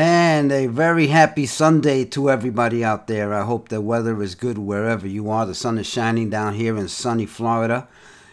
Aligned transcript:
And 0.00 0.52
a 0.52 0.68
very 0.68 1.08
happy 1.08 1.44
Sunday 1.44 2.04
to 2.04 2.30
everybody 2.30 2.84
out 2.84 3.08
there. 3.08 3.34
I 3.34 3.42
hope 3.42 3.68
the 3.68 3.80
weather 3.80 4.22
is 4.22 4.36
good 4.36 4.56
wherever 4.56 5.08
you 5.08 5.28
are. 5.28 5.44
The 5.44 5.56
sun 5.56 5.76
is 5.76 5.88
shining 5.88 6.30
down 6.30 6.54
here 6.54 6.76
in 6.76 6.86
sunny 6.86 7.26
Florida. 7.26 7.88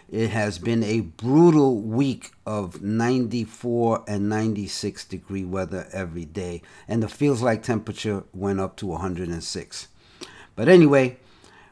It 0.07 0.29
has 0.29 0.59
been 0.59 0.83
a 0.83 0.99
brutal 0.99 1.81
week 1.81 2.33
of 2.45 2.83
94 2.83 4.03
and 4.07 4.29
96 4.29 5.05
degree 5.05 5.43
weather 5.43 5.87
every 5.91 6.25
day, 6.25 6.61
and 6.87 7.01
the 7.01 7.07
feels 7.07 7.41
like 7.41 7.63
temperature 7.63 8.25
went 8.31 8.59
up 8.59 8.75
to 8.77 8.85
106. 8.85 9.87
But 10.55 10.69
anyway, 10.69 11.17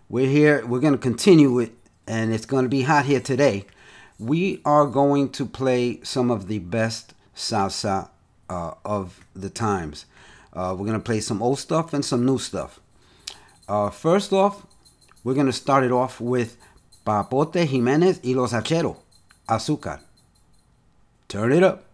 we're 0.10 0.28
here. 0.28 0.66
We're 0.66 0.80
going 0.80 0.94
to 0.94 0.98
continue 0.98 1.60
it, 1.60 1.72
and 2.08 2.34
it's 2.34 2.48
going 2.48 2.66
to 2.66 2.70
be 2.70 2.82
hot 2.82 3.06
here 3.06 3.20
today. 3.20 3.68
We 4.18 4.60
are 4.66 4.88
going 4.88 5.30
to 5.34 5.46
play 5.46 6.00
some 6.02 6.32
of 6.32 6.48
the 6.48 6.58
best 6.58 7.14
salsa 7.36 8.10
uh, 8.50 8.74
of 8.86 9.26
the 9.36 9.50
times. 9.50 10.06
Uh, 10.54 10.76
we're 10.78 10.86
going 10.86 11.00
to 11.00 11.04
play 11.04 11.20
some 11.20 11.42
old 11.42 11.60
stuff 11.60 11.94
and 11.94 12.06
some 12.06 12.26
new 12.26 12.38
stuff. 12.38 12.80
Uh, 13.68 13.90
first 13.90 14.32
off, 14.34 14.66
we're 15.24 15.34
going 15.34 15.48
to 15.48 15.54
start 15.54 15.84
it 15.84 15.92
off 15.92 16.20
with 16.22 16.58
Papote 17.06 17.66
Jimenez 17.68 18.20
y 18.24 18.34
Los 18.34 18.54
Hacheros, 18.54 18.98
Azúcar. 19.48 20.00
Turn 21.28 21.52
it 21.52 21.64
up. 21.64 21.86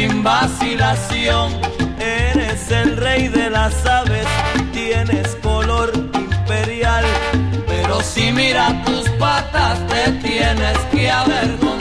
Sin 0.00 0.22
vacilación. 0.22 1.52
Eres 1.98 2.70
el 2.70 2.96
rey 2.96 3.28
de 3.28 3.50
las 3.50 3.74
aves, 3.84 4.26
tienes 4.72 5.36
color 5.42 5.92
imperial. 6.14 7.04
Pero 7.66 8.00
si 8.00 8.32
mira 8.32 8.82
tus 8.86 9.08
patas 9.18 9.78
te 9.88 10.12
tienes 10.26 10.78
que 10.90 11.10
avergonzar. 11.10 11.79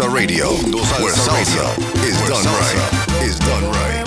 Salsa 0.00 0.14
Radio, 0.14 0.50
Mundo 0.62 0.78
Salsa 0.78 1.02
where 1.02 1.12
salsa 1.12 1.76
Radio. 1.76 2.08
is 2.08 2.16
where 2.20 2.28
done 2.30 2.44
salsa 2.44 2.56
right. 2.56 3.22
Is 3.22 3.38
done 3.38 3.64
right. 3.70 4.00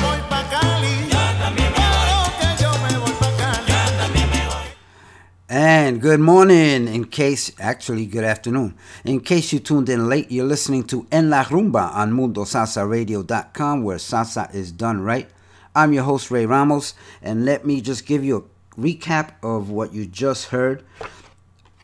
And 5.49 6.01
good 6.01 6.19
morning, 6.19 6.87
in 6.87 7.05
case, 7.05 7.51
actually, 7.59 8.07
good 8.07 8.23
afternoon. 8.23 8.73
In 9.05 9.19
case 9.19 9.53
you 9.53 9.59
tuned 9.59 9.87
in 9.87 10.09
late, 10.09 10.31
you're 10.31 10.47
listening 10.47 10.83
to 10.85 11.05
En 11.11 11.29
La 11.29 11.43
Rumba 11.43 11.93
on 11.93 12.11
MundoSalsaRadio.com, 12.13 13.83
where 13.83 13.97
salsa 13.97 14.51
is 14.51 14.71
done 14.71 15.01
right. 15.01 15.29
I'm 15.75 15.93
your 15.93 16.05
host, 16.05 16.31
Ray 16.31 16.47
Ramos, 16.47 16.95
and 17.21 17.45
let 17.45 17.67
me 17.67 17.81
just 17.81 18.07
give 18.07 18.23
you 18.23 18.37
a 18.37 18.79
recap 18.79 19.33
of 19.43 19.69
what 19.69 19.93
you 19.93 20.07
just 20.07 20.47
heard. 20.47 20.83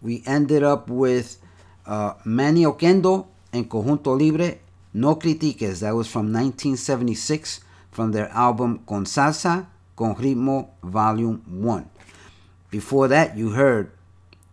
We 0.02 0.24
ended 0.26 0.64
up 0.64 0.90
with 0.90 1.38
uh, 1.86 2.14
Manny 2.26 2.64
Oquendo 2.64 3.28
and 3.54 3.70
Conjunto 3.70 4.18
Libre, 4.18 4.58
No 4.94 5.16
Critiques. 5.16 5.82
That 5.82 5.96
was 5.96 6.08
from 6.08 6.32
1976 6.34 7.62
from 7.92 8.12
their 8.12 8.30
album 8.30 8.82
Con 8.88 9.06
Salsa, 9.06 9.68
Con 9.96 10.16
Ritmo, 10.16 10.70
Volume 10.84 11.42
1. 11.48 11.90
Before 12.72 13.08
that, 13.08 13.38
you 13.38 13.52
heard 13.52 13.92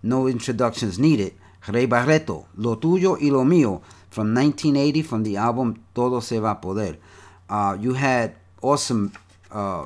No 0.02 0.26
Introductions 0.26 0.98
Needed, 0.98 1.35
Ray 1.68 1.87
Barretto, 1.87 2.46
Lo 2.56 2.76
Tuyo 2.76 3.16
y 3.20 3.28
Lo 3.30 3.44
Mío 3.44 3.82
from 4.11 4.32
1980 4.35 5.02
from 5.02 5.22
the 5.24 5.37
album 5.37 5.85
Todo 5.94 6.20
Se 6.20 6.38
Va 6.38 6.52
a 6.52 6.54
Poder. 6.54 6.96
Uh, 7.48 7.76
you 7.78 7.94
had 7.94 8.35
awesome 8.62 9.12
uh, 9.50 9.85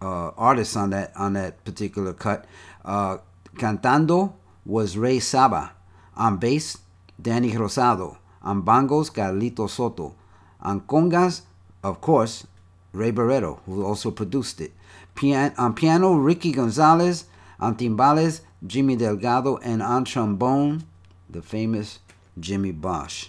uh, 0.00 0.30
artists 0.36 0.76
on 0.76 0.90
that 0.90 1.12
on 1.16 1.34
that 1.34 1.64
particular 1.64 2.12
cut. 2.12 2.46
Uh, 2.84 3.18
cantando 3.56 4.32
was 4.64 4.96
Ray 4.96 5.20
Saba. 5.20 5.72
On 6.16 6.36
bass, 6.38 6.78
Danny 7.24 7.52
Rosado. 7.52 8.18
On 8.42 8.62
bongos, 8.62 9.10
Carlito 9.10 9.68
Soto. 9.68 10.14
On 10.60 10.80
congas, 10.80 11.42
of 11.82 12.00
course, 12.00 12.46
Ray 12.92 13.10
Barretto, 13.10 13.60
who 13.64 13.84
also 13.84 14.10
produced 14.10 14.60
it. 14.60 14.72
Pian- 15.16 15.54
on 15.58 15.74
piano, 15.74 16.14
Ricky 16.14 16.52
Gonzalez. 16.52 17.24
On 17.58 17.74
timbales, 17.74 18.42
Jimmy 18.66 18.96
Delgado, 18.96 19.56
and 19.58 19.82
on 19.82 20.04
trombone, 20.04 20.84
the 21.30 21.40
famous 21.40 22.00
Jimmy 22.38 22.72
Bosch. 22.72 23.28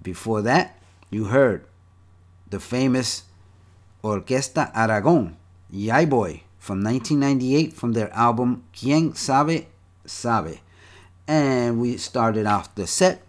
Before 0.00 0.40
that, 0.42 0.78
you 1.10 1.24
heard 1.24 1.66
the 2.48 2.60
famous 2.60 3.24
Orquesta 4.02 4.70
Aragon, 4.74 5.36
Yay 5.70 6.06
Boy, 6.06 6.42
from 6.58 6.82
1998 6.82 7.74
from 7.74 7.92
their 7.92 8.12
album 8.14 8.64
Quien 8.72 9.14
Sabe, 9.14 9.66
Sabe. 10.06 10.60
And 11.26 11.80
we 11.80 11.96
started 11.96 12.46
off 12.46 12.74
the 12.76 12.86
set 12.86 13.25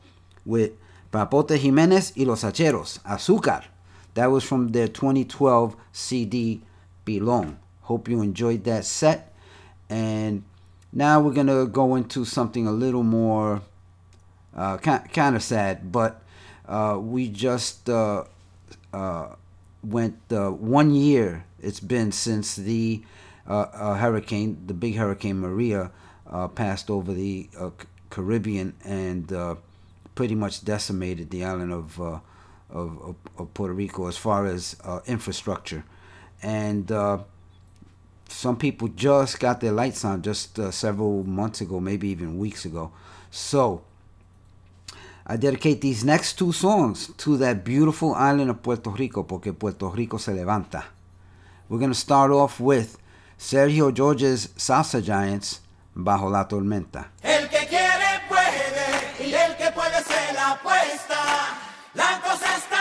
with 0.47 0.71
Papote 1.11 1.57
Jimenez 1.57 2.13
y 2.17 2.23
Los 2.23 2.43
Hacheros, 2.43 2.99
Azúcar. 3.03 3.65
That 4.15 4.31
was 4.31 4.43
from 4.43 4.69
their 4.69 4.87
2012 4.87 5.75
CD 5.91 6.61
Pilón. 7.05 7.57
Hope 7.81 8.09
you 8.09 8.21
enjoyed 8.21 8.63
that 8.63 8.85
set. 8.85 9.33
And 9.89 10.43
now 10.91 11.21
we're 11.21 11.33
going 11.33 11.47
to 11.47 11.67
go 11.67 11.95
into 11.95 12.25
something 12.25 12.65
a 12.65 12.71
little 12.71 13.03
more 13.03 13.61
uh, 14.55 14.77
kind 14.77 15.35
of 15.35 15.43
sad, 15.43 15.91
but 15.91 16.23
uh, 16.67 16.97
we 16.99 17.29
just 17.29 17.89
uh, 17.89 18.23
uh 18.91 19.27
went 19.83 20.17
uh, 20.31 20.49
one 20.49 20.93
year. 20.93 21.45
It's 21.61 21.79
been 21.79 22.11
since 22.11 22.55
the 22.55 23.03
uh, 23.47 23.95
hurricane, 23.95 24.63
the 24.65 24.73
big 24.73 24.95
hurricane 24.95 25.39
Maria, 25.39 25.91
passed 26.55 26.89
over 26.89 27.13
the 27.13 27.49
Caribbean 28.09 28.73
and 28.83 29.31
pretty 30.17 30.33
much 30.33 30.65
decimated 30.65 31.29
the 31.29 31.45
island 31.45 31.71
uh, 31.71 31.77
of, 31.77 32.01
of, 32.71 33.15
of, 33.37 33.53
Puerto 33.53 33.73
Rico 33.73 34.07
as 34.07 34.17
far 34.17 34.47
as 34.47 34.75
uh, 34.83 34.99
infrastructure. 35.05 35.83
And 36.41 36.91
uh, 36.91 37.19
some 38.27 38.57
people 38.57 38.87
just 38.87 39.39
got 39.39 39.61
their 39.61 39.71
lights 39.71 40.03
on 40.03 40.23
just 40.23 40.57
uh, 40.57 40.71
several 40.71 41.23
months 41.23 41.61
ago, 41.61 41.79
maybe 41.79 42.09
even 42.09 42.39
weeks 42.39 42.65
ago. 42.65 42.91
So 43.29 43.83
I 45.27 45.37
dedicate 45.37 45.81
these 45.81 46.03
next 46.03 46.39
two 46.39 46.51
songs 46.51 47.11
to 47.17 47.37
that 47.37 47.63
beautiful 47.63 48.15
island 48.15 48.49
of 48.49 48.63
Puerto 48.63 48.89
Rico, 48.89 49.21
porque 49.21 49.53
Puerto 49.53 49.87
Rico 49.89 50.17
se 50.17 50.31
levanta. 50.31 50.83
We're 51.69 51.79
going 51.79 51.91
to 51.91 51.99
start 51.99 52.31
off 52.31 52.59
with 52.59 52.97
Sergio 53.37 53.93
George's 53.93 54.47
Salsa 54.57 55.03
Giants, 55.03 55.61
Bajo 55.95 56.31
la 56.31 56.47
Tormenta. 56.47 57.09
El 57.21 57.36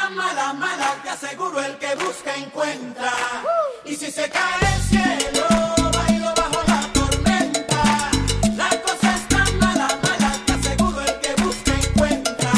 está 0.07 0.11
mala, 0.11 0.53
mala, 0.53 0.97
te 1.03 1.11
aseguro 1.11 1.61
el 1.61 1.77
que 1.79 1.95
busca 1.97 2.35
encuentra. 2.37 3.13
Y 3.85 3.97
si 3.97 4.11
se 4.11 4.29
cae 4.29 4.75
el 4.75 4.83
cielo, 4.83 5.47
bailo 5.93 6.33
bajo 6.37 6.63
la 6.67 6.81
tormenta. 6.93 8.11
La 8.57 8.69
cosa 8.83 9.17
está 9.17 9.45
mala, 9.59 9.89
mala, 10.03 10.33
te 10.47 10.53
aseguro 10.53 11.01
el 11.01 11.21
que 11.21 11.43
busca 11.43 11.73
encuentra. 11.73 12.53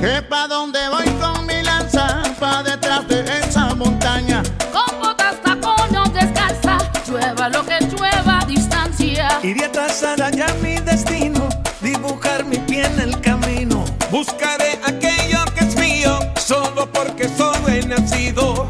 Que 0.00 0.22
pa' 0.22 0.46
dónde 0.48 0.88
voy 0.88 1.08
con 1.20 1.46
mi 1.46 1.62
lanza, 1.62 2.22
pa' 2.38 2.62
detrás 2.62 3.06
de 3.08 3.24
esa 3.40 3.74
montaña. 3.74 4.42
Con 4.72 5.00
botas, 5.00 5.40
tacones, 5.42 6.12
descalza, 6.12 6.78
llueva 7.06 7.48
lo 7.48 7.64
que 7.64 7.80
llueva 7.80 8.40
a 8.40 8.44
distancia. 8.46 9.38
Iré 9.42 9.66
a 9.66 9.72
trazar 9.72 10.22
allá 10.22 10.46
mi 10.62 10.76
destino, 10.80 11.48
dibujar 11.80 12.44
mi 12.44 12.58
pie 12.58 12.86
en 12.86 13.00
el 13.00 13.20
camino. 13.20 13.84
Buscaré 14.10 14.80
que 15.00 15.09
mío, 15.09 15.09
solo 16.50 16.84
porque 16.92 17.28
solo 17.28 17.68
he 17.68 17.80
nacido. 17.86 18.66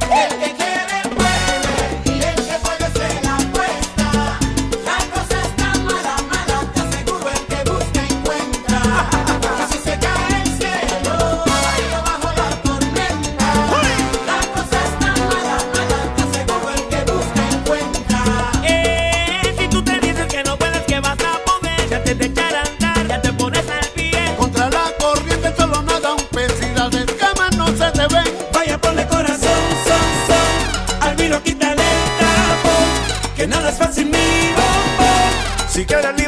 Si 35.81 35.87
quieres 35.87 36.20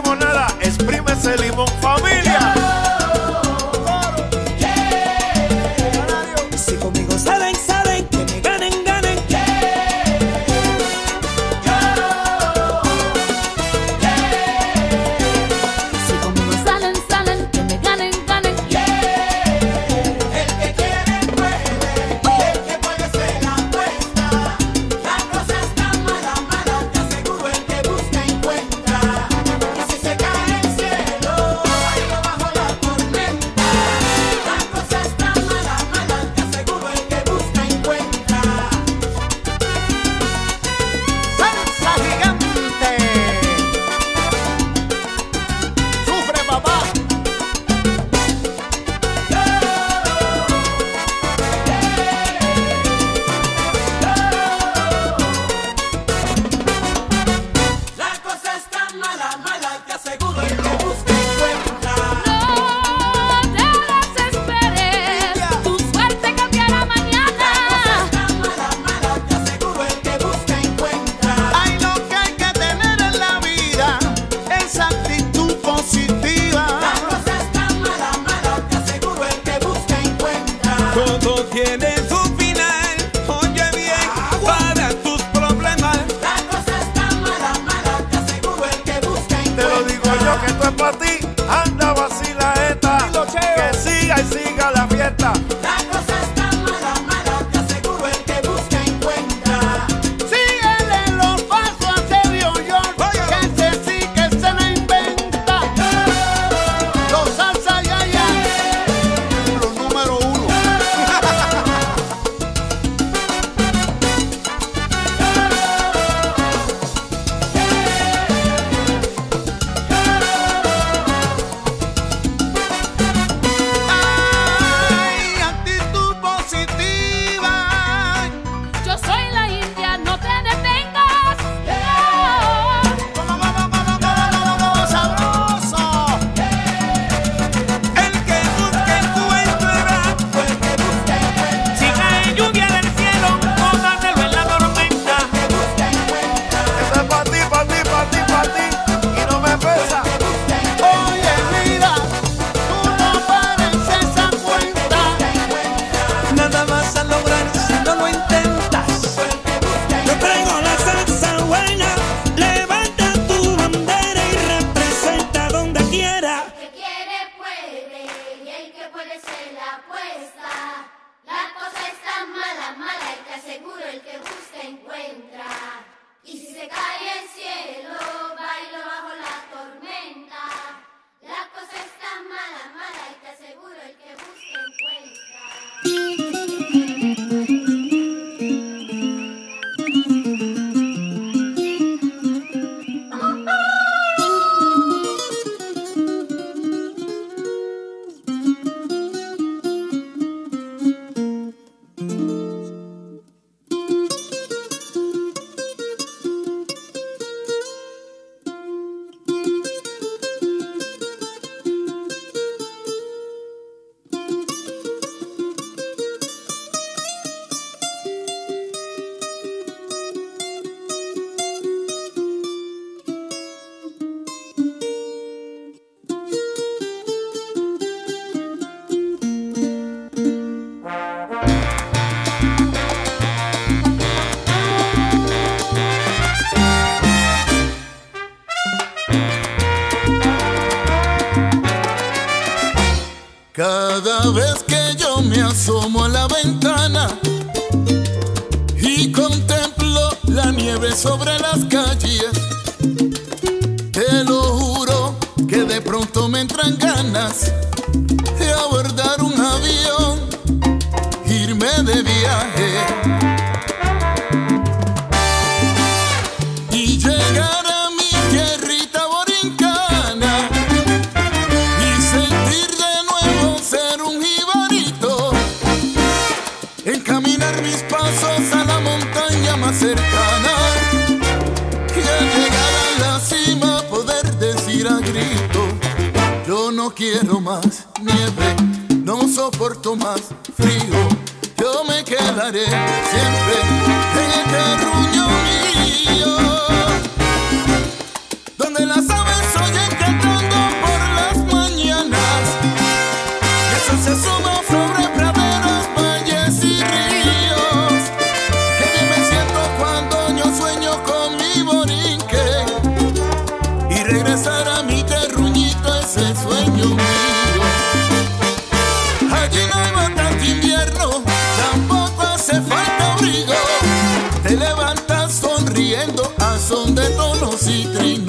de 326.94 327.08
tonos 327.10 327.68
y 327.68 327.84
trinos. 327.86 328.21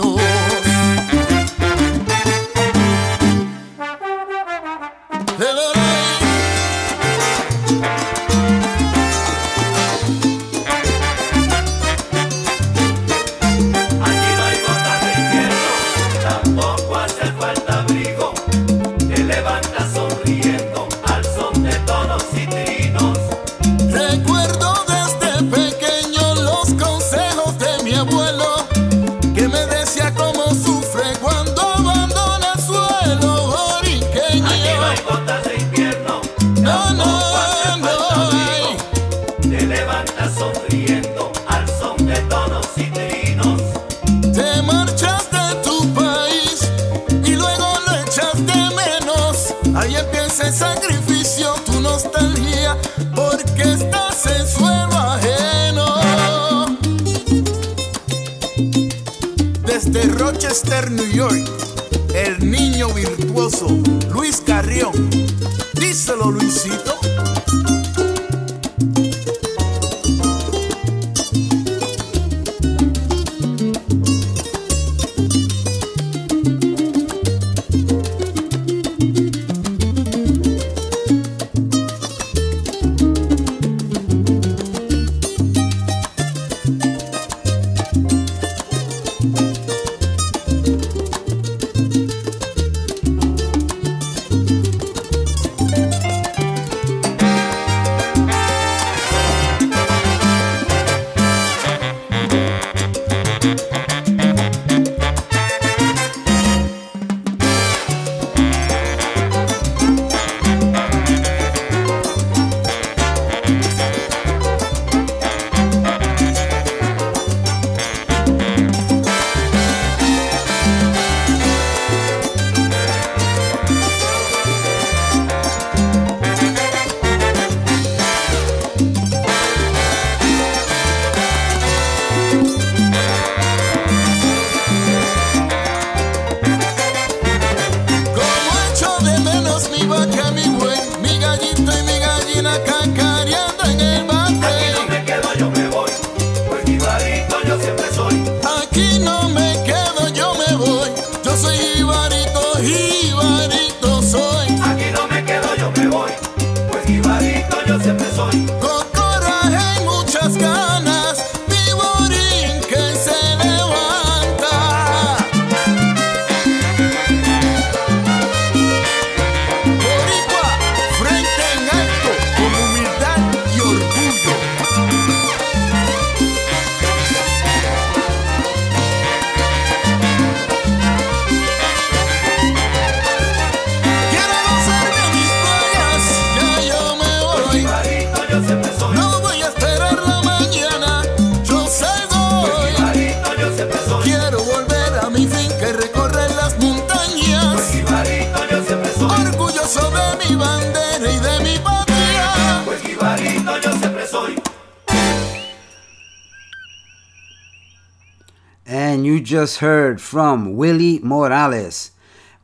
Heard 209.94 210.02
from 210.02 210.56
Willie 210.56 210.98
Morales, 211.04 211.92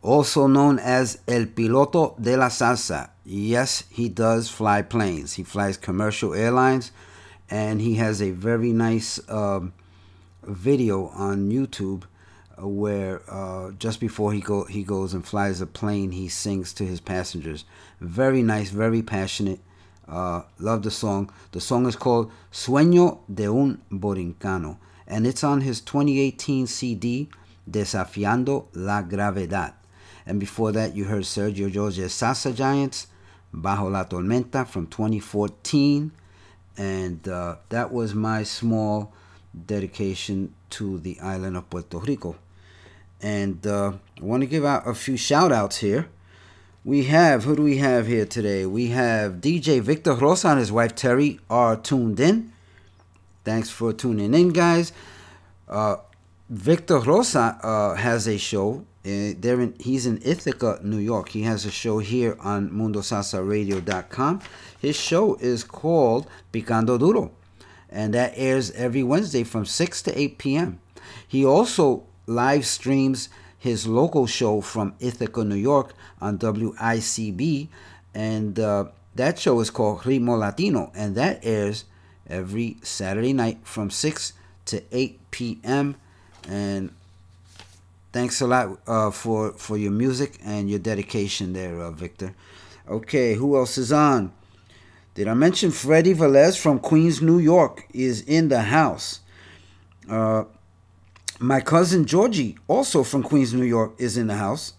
also 0.04 0.46
known 0.46 0.78
as 0.78 1.20
El 1.28 1.46
Piloto 1.48 2.16
de 2.22 2.38
la 2.38 2.48
Salsa. 2.48 3.10
Yes, 3.26 3.86
he 3.90 4.08
does 4.08 4.50
fly 4.50 4.84
planes. 4.84 5.34
He 5.34 5.44
flies 5.44 5.76
commercial 5.76 6.36
airlines, 6.36 6.92
and 7.50 7.82
he 7.82 7.96
has 7.96 8.22
a 8.22 8.30
very 8.30 8.72
nice 8.72 9.20
um, 9.30 9.74
video 10.44 11.08
on 11.08 11.50
YouTube 11.50 12.04
uh, 12.62 12.68
where 12.68 13.22
uh, 13.28 13.72
just 13.72 14.00
before 14.00 14.32
he 14.32 14.42
go 14.42 14.66
he 14.66 14.84
goes 14.84 15.16
and 15.16 15.26
flies 15.26 15.60
a 15.60 15.66
plane, 15.66 16.12
he 16.12 16.28
sings 16.28 16.72
to 16.74 16.86
his 16.86 17.00
passengers. 17.02 17.66
Very 18.00 18.44
nice, 18.44 18.70
very 18.70 19.02
passionate. 19.02 19.60
Uh, 20.08 20.44
love 20.60 20.84
the 20.84 20.92
song. 20.92 21.32
The 21.52 21.62
song 21.62 21.88
is 21.88 21.96
called 21.96 22.32
Sueño 22.52 23.20
de 23.34 23.48
un 23.48 23.82
Borincano, 23.92 24.78
and 25.10 25.26
it's 25.26 25.44
on 25.44 25.62
his 25.62 25.82
2018 25.82 26.68
CD 26.68 27.30
Desafiando 27.70 28.68
la 28.74 29.02
Gravedad. 29.02 29.74
And 30.26 30.40
before 30.40 30.72
that, 30.74 30.96
you 30.96 31.06
heard 31.06 31.24
Sergio 31.24 31.72
George's 31.72 32.14
Salsa 32.14 32.54
Giants, 32.54 33.08
Bajo 33.54 33.92
la 33.92 34.04
Tormenta 34.06 34.68
from 34.68 34.86
2014. 34.88 36.12
And 36.78 37.28
uh, 37.28 37.56
that 37.70 37.92
was 37.92 38.14
my 38.14 38.44
small 38.44 39.12
dedication 39.66 40.54
to 40.70 41.00
the 41.00 41.20
island 41.20 41.58
of 41.58 41.70
Puerto 41.70 41.98
Rico. 41.98 42.36
And 43.22 43.66
uh, 43.66 43.94
I 44.22 44.24
want 44.24 44.42
to 44.42 44.48
give 44.48 44.64
out 44.64 44.88
a 44.88 44.94
few 44.94 45.18
shout 45.18 45.52
outs 45.52 45.78
here. 45.78 46.08
We 46.86 47.06
have, 47.06 47.44
who 47.44 47.56
do 47.56 47.64
we 47.64 47.78
have 47.78 48.08
here 48.08 48.26
today? 48.26 48.66
We 48.66 48.88
have 48.88 49.34
DJ 49.34 49.82
Victor 49.82 50.14
Rosa 50.14 50.50
and 50.50 50.60
his 50.60 50.72
wife 50.72 50.96
Terry 50.96 51.40
are 51.50 51.76
tuned 51.76 52.20
in. 52.20 52.54
Thanks 53.50 53.72
for 53.72 53.94
tuning 53.94 54.36
in, 54.36 54.50
guys. 54.50 54.94
Uh, 55.68 55.96
Victor 56.52 57.00
Rosa 57.00 57.58
uh, 57.64 57.96
has 57.96 58.28
a 58.28 58.38
show. 58.38 58.86
Uh, 59.04 59.34
they're 59.40 59.60
in, 59.60 59.74
he's 59.80 60.06
in 60.06 60.20
Ithaca, 60.24 60.80
New 60.84 61.00
York. 61.00 61.30
He 61.30 61.42
has 61.42 61.66
a 61.66 61.72
show 61.72 61.98
here 61.98 62.38
on 62.42 62.70
MundoSalsaRadio.com. 62.70 64.42
His 64.80 64.96
show 64.96 65.34
is 65.38 65.64
called 65.64 66.28
Picando 66.54 67.00
Duro, 67.00 67.32
and 67.90 68.14
that 68.14 68.34
airs 68.36 68.70
every 68.74 69.02
Wednesday 69.02 69.44
from 69.44 69.66
6 69.66 70.04
to 70.04 70.16
8 70.16 70.38
p.m. 70.38 70.80
He 71.28 71.44
also 71.44 72.04
live 72.28 72.68
streams 72.68 73.30
his 73.58 73.88
local 73.88 74.28
show 74.28 74.62
from 74.62 74.94
Ithaca, 75.00 75.44
New 75.44 75.56
York 75.56 75.96
on 76.22 76.38
WICB, 76.38 77.68
and 78.14 78.60
uh, 78.60 78.86
that 79.16 79.40
show 79.40 79.60
is 79.60 79.72
called 79.72 80.02
Ritmo 80.02 80.38
Latino, 80.38 80.92
and 80.94 81.16
that 81.16 81.40
airs 81.42 81.86
every 82.30 82.78
Saturday 82.82 83.34
night 83.34 83.60
from 83.64 83.90
6 83.90 84.34
to 84.66 84.84
8 84.92 85.20
p.m. 85.32 85.96
And 86.48 86.92
thanks 88.12 88.42
a 88.42 88.48
lot 88.48 88.80
uh, 88.88 89.12
for 89.12 89.54
for 89.54 89.78
your 89.78 89.92
music 89.92 90.40
and 90.44 90.70
your 90.70 90.80
dedication 90.80 91.54
there, 91.54 91.82
uh, 91.82 91.92
Victor. 91.92 92.36
Okay, 92.88 93.36
who 93.36 93.56
else 93.56 93.78
is 93.78 93.92
on? 93.92 94.32
Did 95.16 95.28
I 95.28 95.34
mention 95.34 95.72
Freddie 95.72 96.14
Velez 96.14 96.58
from 96.58 96.80
Queens, 96.80 97.22
New 97.22 97.40
York 97.40 97.86
is 97.94 98.22
in 98.22 98.50
the 98.50 98.62
house? 98.62 99.20
Uh, 100.10 100.46
my 101.40 101.62
cousin 101.62 102.06
Georgie, 102.06 102.58
also 102.68 103.04
from 103.04 103.24
Queens, 103.24 103.54
New 103.54 103.66
York, 103.66 103.94
is 103.98 104.18
in 104.18 104.28
the 104.28 104.36
house. 104.36 104.74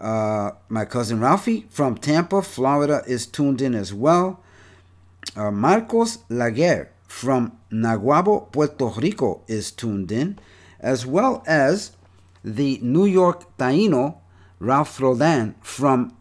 Uh, 0.00 0.52
my 0.68 0.84
cousin 0.84 1.20
Ralphie 1.20 1.66
from 1.70 1.96
Tampa, 1.96 2.42
Florida, 2.42 3.02
is 3.06 3.26
tuned 3.26 3.62
in 3.62 3.74
as 3.74 3.94
well. 3.94 4.40
Uh, 5.34 5.50
Marcos 5.50 6.18
Laguerre 6.28 6.90
from 7.08 7.52
Naguabo, 7.70 8.52
Puerto 8.52 8.88
Rico, 9.00 9.42
is 9.48 9.70
tuned 9.70 10.12
in, 10.12 10.38
as 10.78 11.06
well 11.06 11.42
as 11.46 11.92
the 12.44 12.78
New 12.82 13.06
York 13.06 13.56
Taino, 13.56 14.16
Ralph 14.58 15.00
Rodan 15.00 15.54
from 15.62 16.14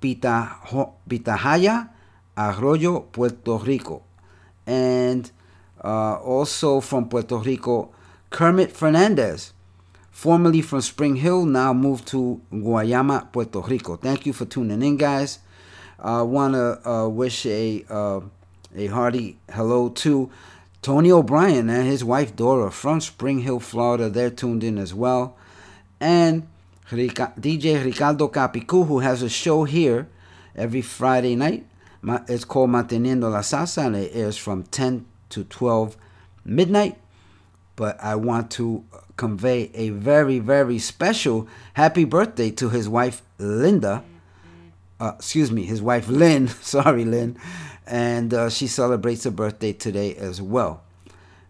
Pitahaya, 0.00 1.90
Arroyo, 2.36 3.00
Puerto 3.12 3.58
Rico. 3.58 4.02
And 4.66 5.30
uh, 5.82 6.14
also 6.16 6.80
from 6.80 7.08
Puerto 7.08 7.36
Rico, 7.38 7.92
Kermit 8.30 8.72
Fernandez, 8.72 9.52
formerly 10.10 10.62
from 10.62 10.80
Spring 10.80 11.16
Hill, 11.16 11.44
now 11.44 11.72
moved 11.72 12.06
to 12.08 12.40
Guayama, 12.52 13.32
Puerto 13.32 13.60
Rico. 13.60 13.96
Thank 13.96 14.26
you 14.26 14.32
for 14.32 14.44
tuning 14.44 14.82
in, 14.82 14.96
guys. 14.96 15.38
I 15.98 16.22
want 16.22 16.54
to 16.54 16.88
uh, 16.88 17.08
wish 17.08 17.46
a 17.46 17.84
uh, 17.88 18.20
a 18.74 18.86
hearty 18.86 19.38
hello 19.52 19.88
to 19.88 20.30
Tony 20.82 21.10
O'Brien 21.10 21.68
and 21.68 21.86
his 21.86 22.04
wife 22.04 22.34
Dora 22.36 22.70
from 22.70 23.00
Spring 23.00 23.40
Hill, 23.40 23.60
Florida. 23.60 24.08
They're 24.08 24.30
tuned 24.30 24.64
in 24.64 24.78
as 24.78 24.94
well. 24.94 25.36
And 26.00 26.48
DJ 26.88 27.84
Ricardo 27.84 28.28
Capicu, 28.28 28.86
who 28.86 29.00
has 29.00 29.22
a 29.22 29.28
show 29.28 29.64
here 29.64 30.08
every 30.56 30.82
Friday 30.82 31.36
night. 31.36 31.66
It's 32.28 32.44
called 32.44 32.70
Manteniendo 32.70 33.30
la 33.30 33.40
Salsa, 33.40 33.86
and 33.86 33.96
it 33.96 34.12
airs 34.14 34.38
from 34.38 34.62
10 34.64 35.04
to 35.30 35.44
12 35.44 35.96
midnight. 36.44 36.98
But 37.76 38.02
I 38.02 38.16
want 38.16 38.50
to 38.52 38.84
convey 39.16 39.70
a 39.74 39.90
very, 39.90 40.38
very 40.38 40.78
special 40.78 41.46
happy 41.74 42.04
birthday 42.04 42.50
to 42.52 42.70
his 42.70 42.88
wife 42.88 43.22
Linda. 43.38 44.02
Uh, 44.98 45.12
excuse 45.16 45.50
me, 45.50 45.64
his 45.64 45.82
wife 45.82 46.08
Lynn. 46.08 46.48
Sorry, 46.62 47.04
Lynn. 47.04 47.38
And 47.90 48.32
uh, 48.32 48.48
she 48.48 48.68
celebrates 48.68 49.24
her 49.24 49.32
birthday 49.32 49.72
today 49.72 50.14
as 50.14 50.40
well. 50.40 50.84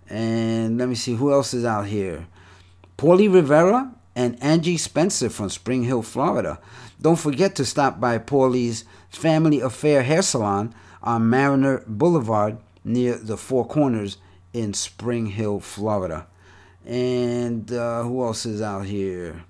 And 0.09 0.78
let 0.78 0.88
me 0.88 0.95
see 0.95 1.14
who 1.14 1.30
else 1.32 1.53
is 1.53 1.66
out 1.66 1.86
here. 1.86 2.26
Paulie 2.97 3.32
Rivera 3.32 3.95
and 4.16 4.43
Angie 4.43 4.78
Spencer 4.78 5.28
from 5.28 5.51
Spring 5.51 5.84
Hill, 5.84 6.03
Florida. 6.03 6.59
Don't 7.01 7.18
forget 7.18 7.55
to 7.57 7.64
stop 7.66 8.01
by 8.01 8.18
Paulie's 8.18 8.84
Family 9.11 9.61
Affair 9.61 10.03
Hair 10.03 10.22
Salon 10.22 10.74
on 11.03 11.28
Mariner 11.28 11.84
Boulevard 11.86 12.57
near 12.84 13.16
the 13.16 13.36
Four 13.36 13.66
Corners 13.66 14.16
in 14.55 14.72
Spring 14.72 15.26
Hill, 15.26 15.61
Florida. 15.61 16.26
And 16.86 17.70
uh, 17.70 18.03
who 18.03 18.24
else 18.24 18.47
is 18.47 18.62
out 18.62 18.86
here? 18.86 19.45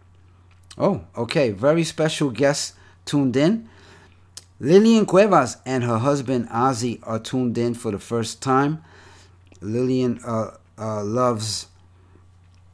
Oh, 0.77 1.05
okay. 1.17 1.53
Very 1.53 1.85
special 1.85 2.31
guest 2.31 2.75
tuned 3.05 3.37
in. 3.37 3.69
Lillian 4.63 5.07
Cuevas 5.07 5.57
and 5.65 5.83
her 5.85 5.97
husband 5.97 6.47
Ozzy 6.51 7.01
are 7.05 7.19
tuned 7.19 7.57
in 7.57 7.73
for 7.73 7.91
the 7.91 7.99
first 7.99 8.43
time. 8.43 8.85
Lillian 9.63 10.21
uh, 10.23 10.51
uh, 10.79 11.03
loves 11.03 11.69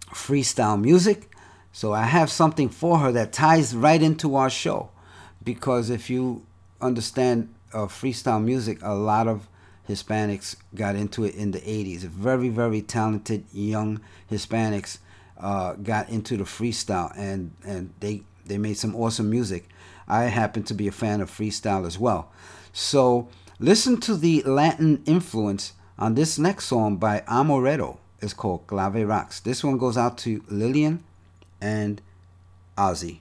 freestyle 0.08 0.80
music. 0.80 1.30
So 1.70 1.92
I 1.92 2.02
have 2.02 2.28
something 2.28 2.68
for 2.70 2.98
her 2.98 3.12
that 3.12 3.32
ties 3.32 3.74
right 3.74 4.02
into 4.02 4.34
our 4.34 4.50
show. 4.50 4.90
Because 5.44 5.88
if 5.88 6.10
you 6.10 6.44
understand 6.80 7.54
uh, 7.72 7.86
freestyle 7.86 8.42
music, 8.42 8.78
a 8.82 8.94
lot 8.94 9.28
of 9.28 9.46
Hispanics 9.88 10.56
got 10.74 10.96
into 10.96 11.22
it 11.22 11.36
in 11.36 11.52
the 11.52 11.60
80s. 11.60 12.00
Very, 12.00 12.48
very 12.48 12.82
talented 12.82 13.44
young 13.52 14.00
Hispanics 14.28 14.98
uh, 15.38 15.74
got 15.74 16.08
into 16.08 16.36
the 16.36 16.44
freestyle 16.44 17.16
and, 17.16 17.52
and 17.64 17.92
they, 18.00 18.22
they 18.44 18.58
made 18.58 18.76
some 18.76 18.96
awesome 18.96 19.30
music. 19.30 19.68
I 20.08 20.24
happen 20.24 20.62
to 20.64 20.74
be 20.74 20.88
a 20.88 20.92
fan 20.92 21.20
of 21.20 21.30
freestyle 21.30 21.86
as 21.86 21.98
well. 21.98 22.30
So 22.72 23.28
listen 23.58 23.98
to 24.00 24.16
the 24.16 24.42
Latin 24.42 25.02
influence 25.06 25.72
on 25.98 26.14
this 26.14 26.38
next 26.38 26.66
song 26.66 26.96
by 26.96 27.20
Amoretto. 27.28 27.98
It's 28.20 28.32
called 28.32 28.66
Clave 28.66 29.06
Rocks. 29.06 29.40
This 29.40 29.64
one 29.64 29.78
goes 29.78 29.96
out 29.96 30.18
to 30.18 30.42
Lillian 30.48 31.04
and 31.60 32.00
Ozzy. 32.76 33.20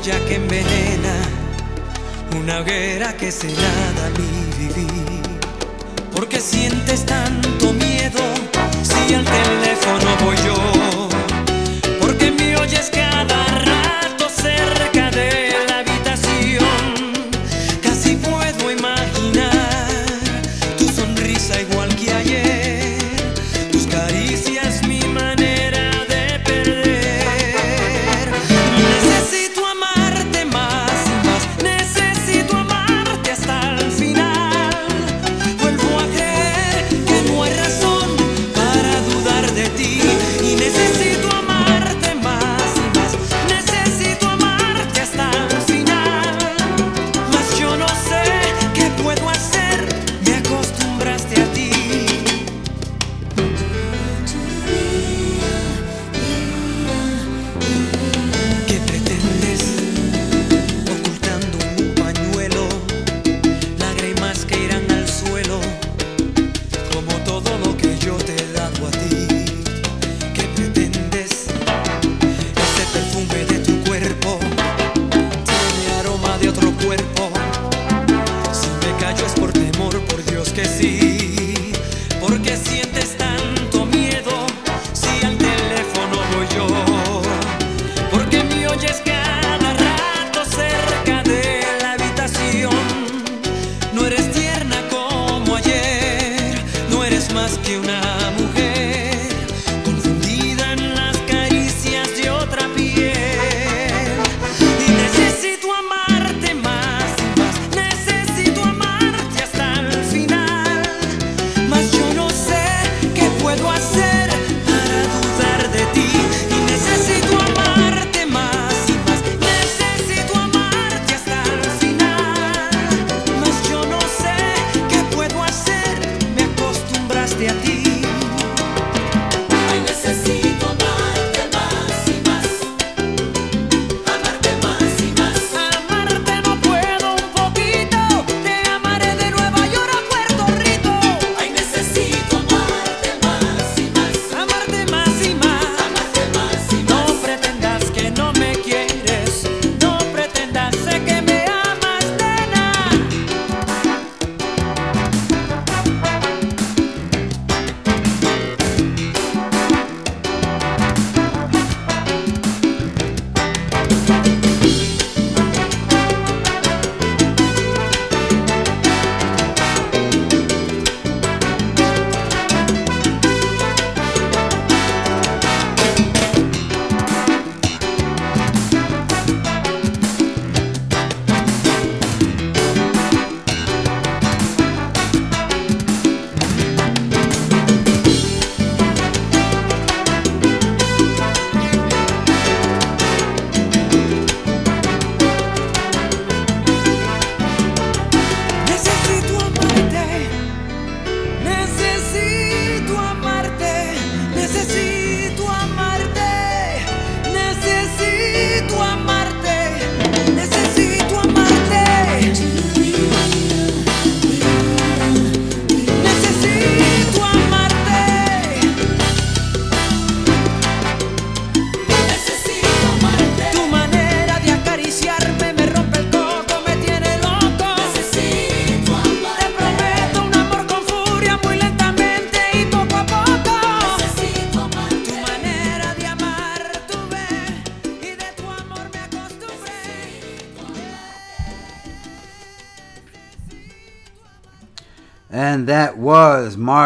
huella 0.00 0.18
que 0.26 0.36
envenena, 0.36 1.14
una 2.38 2.60
hoguera 2.60 3.16
que 3.16 3.30
se 3.30 3.48
nada 3.48 4.10
mi 4.10 4.68
vivir. 4.68 5.40
Porque 6.14 6.40
sientes 6.40 7.04
tanto 7.06 7.72
miedo 7.72 8.20
si 8.82 9.14
al 9.14 9.24
teléfono 9.24 10.16
voy 10.24 10.36
yo? 10.46 10.49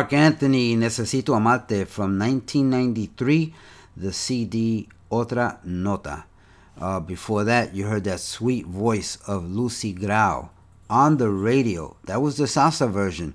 Marc 0.05 0.13
Anthony, 0.13 0.77
Necesito 0.77 1.35
Amarte 1.35 1.87
from 1.87 2.19
1993, 2.19 3.55
the 3.97 4.13
CD 4.13 4.87
Otra 5.11 5.65
Nota. 5.65 6.27
Uh, 6.79 7.01
before 7.01 7.43
that, 7.45 7.75
you 7.75 7.87
heard 7.87 8.05
that 8.05 8.21
sweet 8.21 8.67
voice 8.67 9.17
of 9.27 9.51
Lucy 9.51 9.95
Grau 9.95 10.51
on 10.91 11.17
the 11.17 11.31
radio. 11.31 11.97
That 12.05 12.21
was 12.21 12.37
the 12.37 12.45
salsa 12.45 12.91
version 12.91 13.33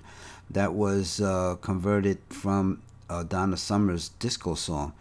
that 0.48 0.72
was 0.72 1.20
uh, 1.20 1.56
converted 1.60 2.18
from 2.28 2.80
uh, 3.08 3.24
Donna 3.24 3.56
Summer's 3.56 4.10
disco 4.20 4.54
song. 4.54 4.92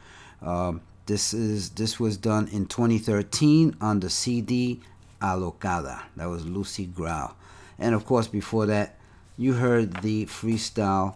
Um, 0.41 0.82
this 1.05 1.36
is 1.36 1.70
this 1.70 1.99
was 1.99 2.17
done 2.17 2.47
in 2.47 2.65
2013 2.65 3.76
on 3.80 3.99
the 3.99 4.09
CD 4.09 4.80
Alocada. 5.22 6.01
That 6.15 6.30
was 6.30 6.47
Lucy 6.47 6.88
Grau, 6.88 7.36
and 7.78 7.93
of 7.93 8.07
course 8.07 8.28
before 8.28 8.65
that, 8.65 8.95
you 9.38 9.53
heard 9.53 10.01
the 10.01 10.26
freestyle 10.26 11.13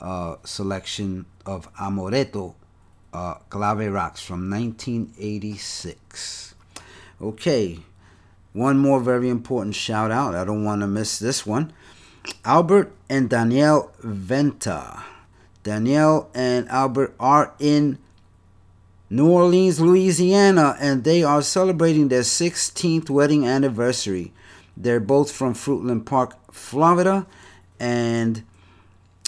uh, 0.00 0.36
selection 0.44 1.26
of 1.44 1.72
Amoretto 1.74 2.54
uh, 3.12 3.34
Clave 3.48 3.92
Rocks 3.92 4.22
from 4.22 4.50
1986. 4.50 6.54
Okay, 7.20 7.78
one 8.52 8.78
more 8.78 9.00
very 9.00 9.28
important 9.28 9.74
shout 9.74 10.10
out. 10.10 10.34
I 10.34 10.44
don't 10.44 10.64
want 10.64 10.82
to 10.82 10.86
miss 10.86 11.18
this 11.18 11.46
one. 11.46 11.72
Albert 12.44 12.92
and 13.08 13.30
Danielle 13.30 13.92
Venta. 14.02 15.04
Danielle 15.62 16.28
and 16.34 16.68
Albert 16.68 17.14
are 17.18 17.54
in 17.58 17.98
New 19.08 19.30
Orleans, 19.30 19.80
Louisiana, 19.80 20.76
and 20.80 21.04
they 21.04 21.22
are 21.22 21.40
celebrating 21.40 22.08
their 22.08 22.22
16th 22.22 23.08
wedding 23.08 23.46
anniversary. 23.46 24.32
They're 24.76 25.00
both 25.00 25.30
from 25.30 25.54
Fruitland 25.54 26.06
Park, 26.06 26.36
Florida, 26.52 27.26
and 27.78 28.42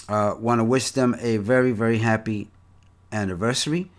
uh, 0.09 0.35
want 0.39 0.59
to 0.59 0.63
wish 0.63 0.91
them 0.91 1.15
a 1.21 1.37
very, 1.37 1.71
very 1.71 1.99
happy 1.99 2.49
anniversary. 3.11 3.89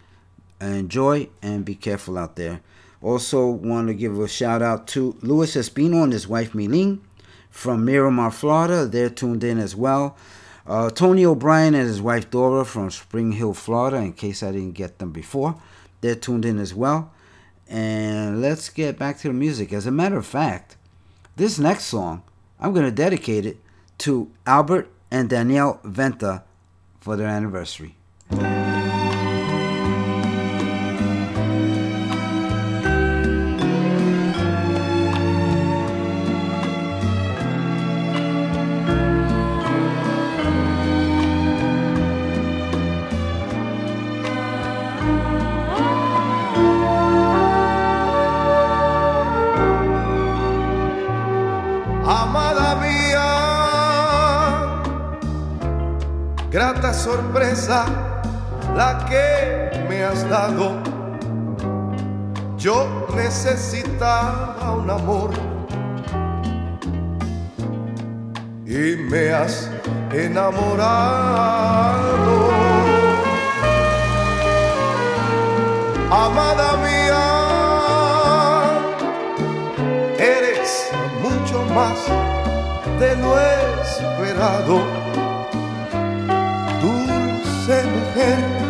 Enjoy 0.61 1.29
and 1.41 1.65
be 1.65 1.75
careful 1.75 2.19
out 2.19 2.37
there. 2.37 2.61
Also, 3.01 3.47
want 3.47 3.89
to 3.89 3.95
give 3.95 4.19
a 4.19 4.29
shout 4.29 4.61
out 4.61 4.87
to 4.89 5.17
Luis 5.23 5.55
Espino 5.55 6.03
and 6.03 6.13
his 6.13 6.29
wife 6.29 6.53
Milene 6.53 6.99
from 7.49 7.85
Miramar, 7.85 8.31
Florida. 8.31 8.87
They're 8.87 9.09
tuned 9.09 9.43
in 9.43 9.59
as 9.59 9.75
well. 9.75 10.17
Uh, 10.67 10.91
Tony 10.91 11.25
O'Brien 11.25 11.75
and 11.75 11.87
his 11.87 12.03
wife 12.03 12.31
Dora 12.31 12.65
from 12.65 12.91
Spring 12.91 13.33
Hill, 13.33 13.55
Florida, 13.55 13.97
in 13.97 14.13
case 14.13 14.43
I 14.43 14.53
didn't 14.53 14.73
get 14.73 14.99
them 14.99 15.13
before. 15.13 15.55
They're 16.01 16.15
tuned 16.15 16.45
in 16.45 16.59
as 16.59 16.75
well. 16.75 17.13
And 17.69 18.43
let's 18.43 18.69
get 18.69 18.99
back 18.99 19.19
to 19.19 19.29
the 19.29 19.35
music. 19.35 19.73
As 19.73 19.87
a 19.87 19.91
matter 19.91 20.19
of 20.19 20.27
fact, 20.27 20.77
this 21.37 21.59
next 21.59 21.85
song, 21.85 22.23
I'm 22.59 22.75
going 22.75 22.85
to 22.85 22.93
dedicate 22.93 23.47
it 23.47 23.59
to 23.99 24.31
Albert 24.47 24.91
and 25.11 25.29
Danielle 25.29 25.81
Venta 25.85 26.45
for 27.01 27.17
their 27.17 27.29
anniversary. 27.29 27.97
Yo 62.57 63.07
necesitaba 63.17 64.75
un 64.79 64.89
amor 64.89 65.31
y 68.65 68.95
me 69.11 69.33
has 69.33 69.69
enamorado. 70.13 70.51
Amada 76.13 76.77
mía, 76.77 77.27
eres 80.17 80.93
mucho 81.23 81.65
más 81.75 81.99
de 83.01 83.17
lo 83.17 83.37
esperado. 83.37 84.81
Dulce 86.81 87.83
mujer 87.83 88.70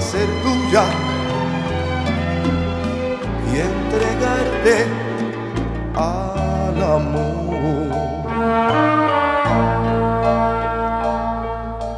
Ser 0.00 0.26
tuya 0.42 0.84
y 3.52 3.58
entregarte 3.58 4.86
al 5.94 6.82
amor. 6.82 7.30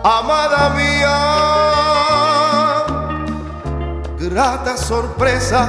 Amada 0.04 0.70
mía, 0.70 1.18
grata 4.18 4.76
sorpresa 4.76 5.68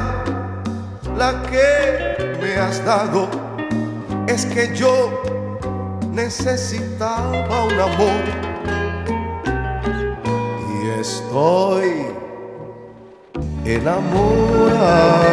la 1.16 1.44
que 1.44 2.38
me 2.42 2.56
has 2.56 2.84
dado. 2.84 3.30
Es 4.28 4.46
que 4.48 4.76
yo 4.76 5.22
necesitaba 6.12 7.64
un 7.66 7.80
amor 7.80 8.53
enamora. 13.84 15.33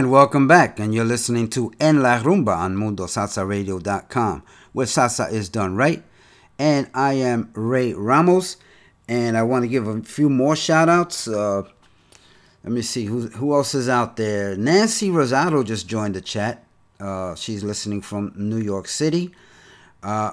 And 0.00 0.10
welcome 0.10 0.48
back, 0.48 0.80
and 0.80 0.94
you're 0.94 1.04
listening 1.04 1.50
to 1.50 1.74
En 1.78 2.00
La 2.02 2.20
Rumba 2.20 2.56
on 2.56 2.74
MundoSalsaRadio.com, 2.74 4.42
where 4.72 4.86
salsa 4.86 5.30
is 5.30 5.50
done 5.50 5.76
right. 5.76 6.02
And 6.58 6.88
I 6.94 7.12
am 7.12 7.50
Ray 7.52 7.92
Ramos, 7.92 8.56
and 9.06 9.36
I 9.36 9.42
want 9.42 9.64
to 9.64 9.68
give 9.68 9.86
a 9.86 10.00
few 10.00 10.30
more 10.30 10.56
shout 10.56 10.88
outs. 10.88 11.28
Uh, 11.28 11.64
let 12.64 12.72
me 12.72 12.80
see 12.80 13.04
who, 13.04 13.28
who 13.28 13.52
else 13.54 13.74
is 13.74 13.90
out 13.90 14.16
there. 14.16 14.56
Nancy 14.56 15.10
Rosado 15.10 15.62
just 15.62 15.86
joined 15.86 16.14
the 16.14 16.22
chat. 16.22 16.64
Uh, 16.98 17.34
she's 17.34 17.62
listening 17.62 18.00
from 18.00 18.32
New 18.34 18.56
York 18.56 18.88
City. 18.88 19.32
Uh, 20.02 20.30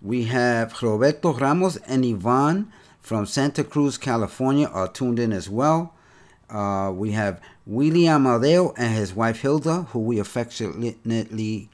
we 0.00 0.26
have 0.26 0.80
Roberto 0.80 1.32
Ramos 1.32 1.76
and 1.88 2.04
Ivan 2.04 2.72
from 3.00 3.26
Santa 3.26 3.64
Cruz, 3.64 3.98
California, 3.98 4.68
are 4.68 4.86
tuned 4.86 5.18
in 5.18 5.32
as 5.32 5.50
well. 5.50 5.92
Uh, 6.50 6.90
we 6.94 7.12
have 7.12 7.40
William 7.66 8.26
Amadeo 8.26 8.72
and 8.76 8.94
his 8.94 9.14
wife 9.14 9.40
Hilda, 9.40 9.82
who 9.92 10.00
we 10.00 10.18
affectionately 10.18 11.68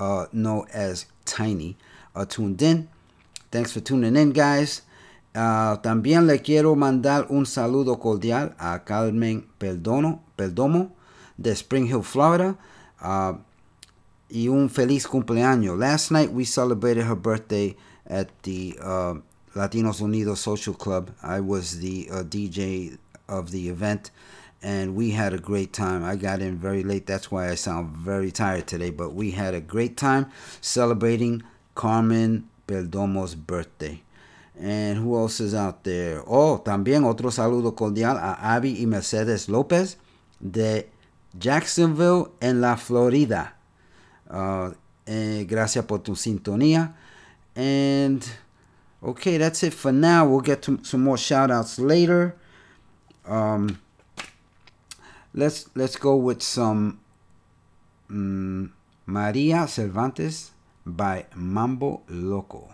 uh, 0.00 0.26
know 0.32 0.66
as 0.72 1.06
Tiny, 1.24 1.76
are 2.14 2.26
tuned 2.26 2.60
in. 2.62 2.88
Thanks 3.50 3.72
for 3.72 3.80
tuning 3.80 4.16
in, 4.16 4.32
guys. 4.32 4.82
Uh, 5.34 5.76
también 5.78 6.26
le 6.26 6.38
quiero 6.38 6.76
mandar 6.76 7.26
un 7.30 7.44
saludo 7.44 7.98
cordial 7.98 8.54
a 8.58 8.78
Carmen 8.84 9.46
Perdono, 9.58 10.20
Perdomo 10.36 10.92
de 11.40 11.54
Spring 11.54 11.86
Hill, 11.86 12.02
Florida. 12.02 12.56
Uh, 13.02 13.34
y 14.30 14.48
un 14.48 14.68
feliz 14.68 15.06
cumpleaños. 15.06 15.78
Last 15.78 16.10
night 16.10 16.32
we 16.32 16.44
celebrated 16.44 17.04
her 17.04 17.14
birthday 17.14 17.76
at 18.06 18.30
the 18.42 18.76
uh, 18.82 19.14
Latinos 19.54 20.00
Unidos 20.00 20.38
Social 20.38 20.74
Club. 20.74 21.10
I 21.22 21.40
was 21.40 21.78
the 21.78 22.08
uh, 22.10 22.22
DJ 22.24 22.98
of 23.28 23.50
the 23.50 23.68
event 23.68 24.10
and 24.64 24.96
we 24.96 25.10
had 25.10 25.34
a 25.34 25.38
great 25.38 25.74
time. 25.74 26.02
I 26.02 26.16
got 26.16 26.40
in 26.40 26.56
very 26.56 26.82
late, 26.82 27.06
that's 27.06 27.30
why 27.30 27.50
I 27.50 27.54
sound 27.54 27.94
very 27.98 28.30
tired 28.30 28.66
today, 28.66 28.90
but 28.90 29.14
we 29.14 29.32
had 29.32 29.52
a 29.52 29.60
great 29.60 29.98
time 29.98 30.30
celebrating 30.62 31.42
Carmen 31.74 32.48
Perdomo's 32.66 33.34
birthday. 33.34 34.02
And 34.58 34.98
who 34.98 35.16
else 35.18 35.38
is 35.40 35.54
out 35.54 35.84
there? 35.84 36.22
Oh, 36.26 36.62
también 36.64 37.04
otro 37.04 37.30
saludo 37.30 37.76
cordial 37.76 38.16
a 38.16 38.38
Abby 38.40 38.80
y 38.80 38.86
Mercedes 38.86 39.48
López 39.48 39.96
de 40.40 40.88
Jacksonville 41.38 42.30
en 42.40 42.60
la 42.60 42.76
Florida. 42.76 43.56
Uh, 44.30 44.70
eh, 45.06 45.44
gracias 45.46 45.84
por 45.84 45.98
tu 45.98 46.12
sintonía. 46.12 46.94
And 47.56 48.24
okay, 49.02 49.36
that's 49.36 49.62
it 49.62 49.74
for 49.74 49.92
now. 49.92 50.26
We'll 50.26 50.40
get 50.40 50.62
to 50.62 50.78
some 50.84 51.02
more 51.02 51.18
shout 51.18 51.50
outs 51.50 51.78
later. 51.78 52.36
Um, 53.26 53.80
let's 55.32 55.68
let's 55.74 55.96
go 55.96 56.16
with 56.16 56.42
some 56.42 57.00
mm, 58.10 58.70
Maria 59.06 59.66
Cervantes 59.66 60.52
by 60.86 61.26
Mambo 61.34 62.02
Loco. 62.08 62.68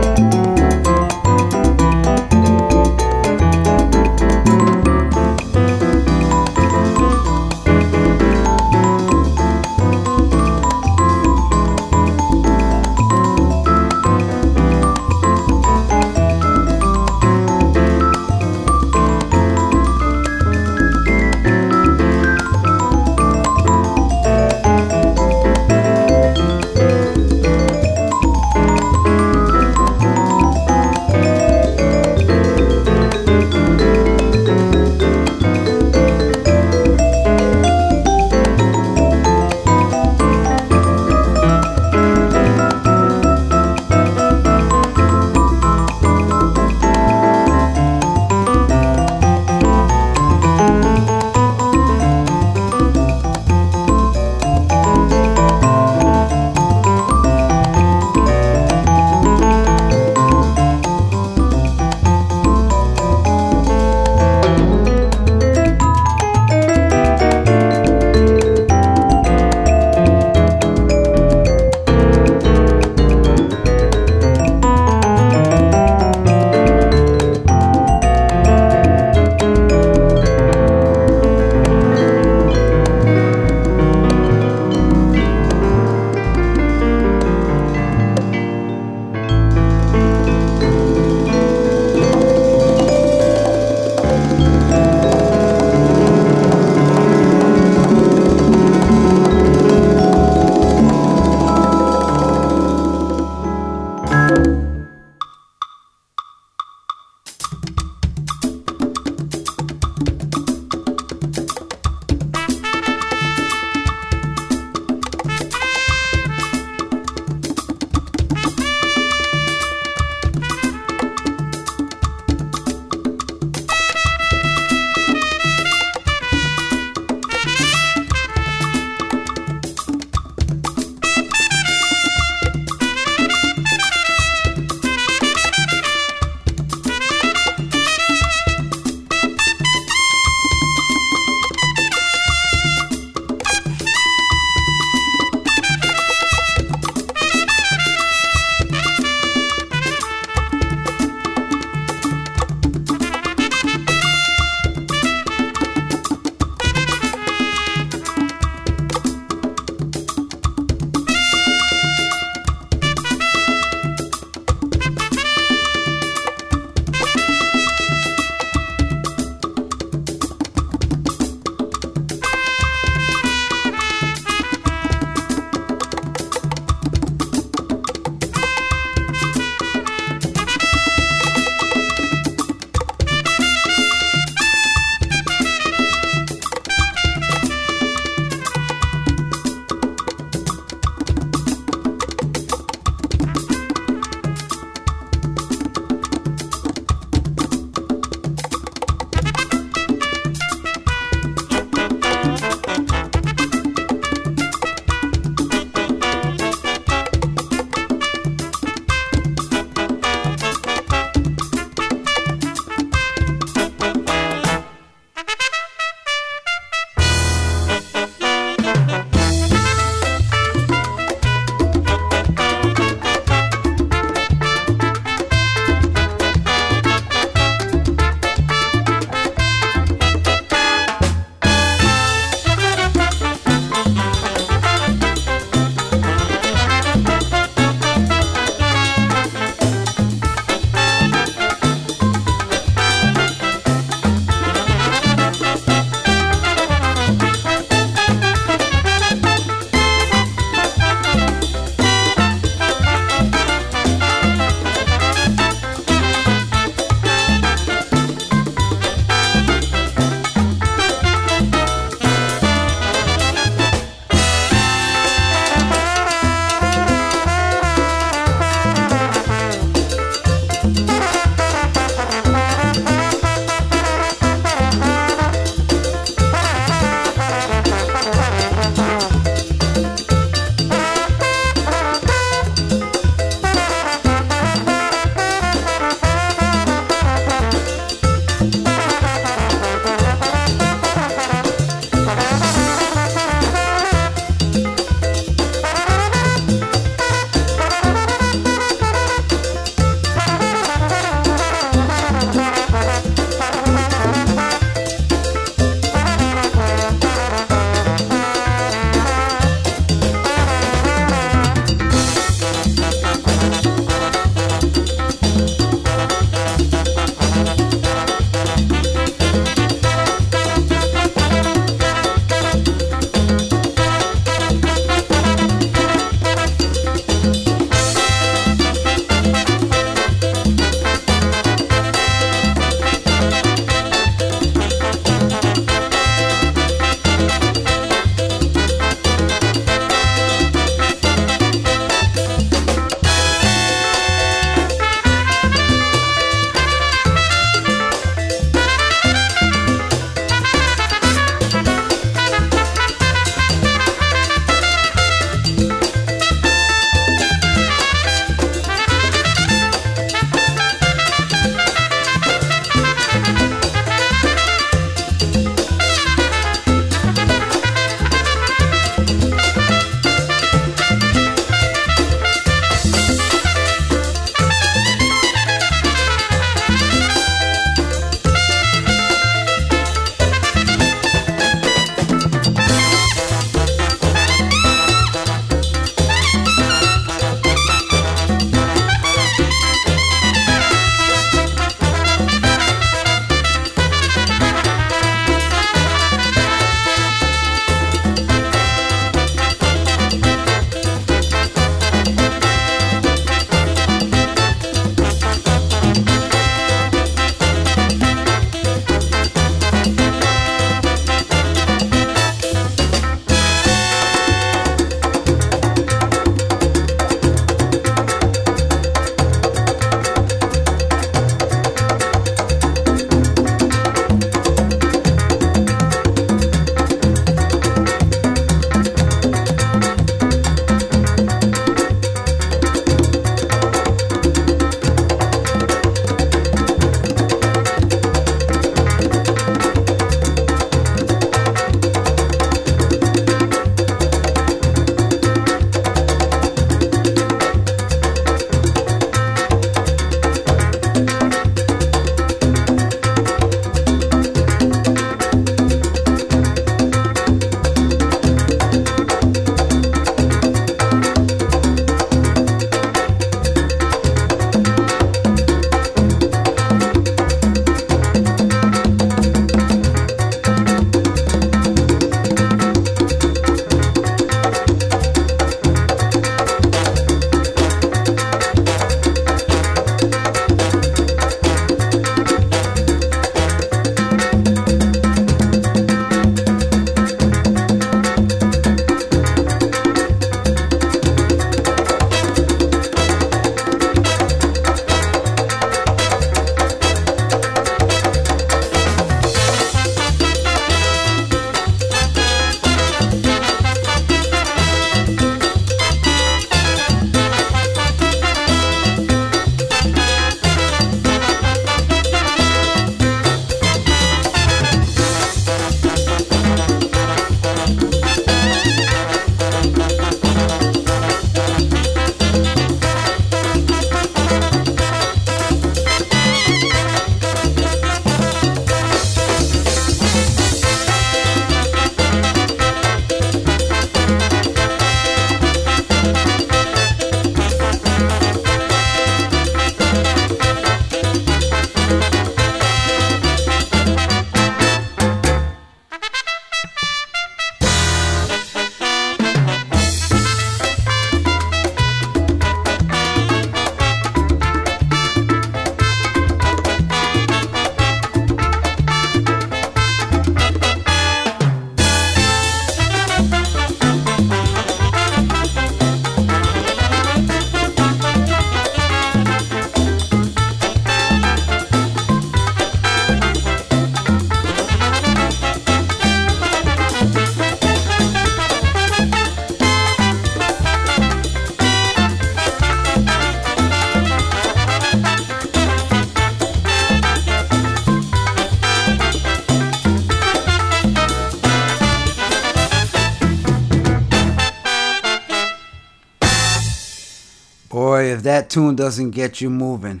If 598.22 598.26
that 598.26 598.48
tune 598.48 598.76
doesn't 598.76 599.10
get 599.10 599.40
you 599.40 599.50
moving. 599.50 600.00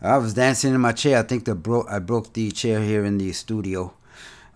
I 0.00 0.18
was 0.18 0.34
dancing 0.34 0.72
in 0.72 0.80
my 0.80 0.92
chair. 0.92 1.18
I 1.18 1.22
think 1.24 1.46
the 1.46 1.56
bro- 1.56 1.84
I 1.90 1.98
broke 1.98 2.32
the 2.32 2.52
chair 2.52 2.80
here 2.80 3.04
in 3.04 3.18
the 3.18 3.32
studio. 3.32 3.92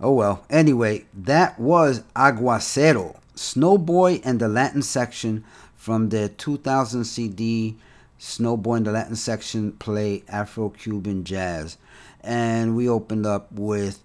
Oh 0.01 0.13
well. 0.13 0.45
Anyway, 0.49 1.07
that 1.13 1.59
was 1.59 2.05
Aguacero, 2.15 3.17
Snowboy 3.35 4.21
and 4.25 4.39
the 4.39 4.47
Latin 4.47 4.81
section 4.81 5.43
from 5.75 6.11
their 6.11 6.29
2000 6.29 7.03
CD 7.03 7.77
Snowboy 8.21 8.77
and 8.77 8.87
the 8.87 8.93
Latin 8.93 9.17
section 9.17 9.73
play 9.73 10.23
Afro 10.29 10.69
Cuban 10.69 11.25
jazz. 11.25 11.77
And 12.23 12.77
we 12.77 12.89
opened 12.89 13.27
up 13.27 13.51
with 13.51 13.99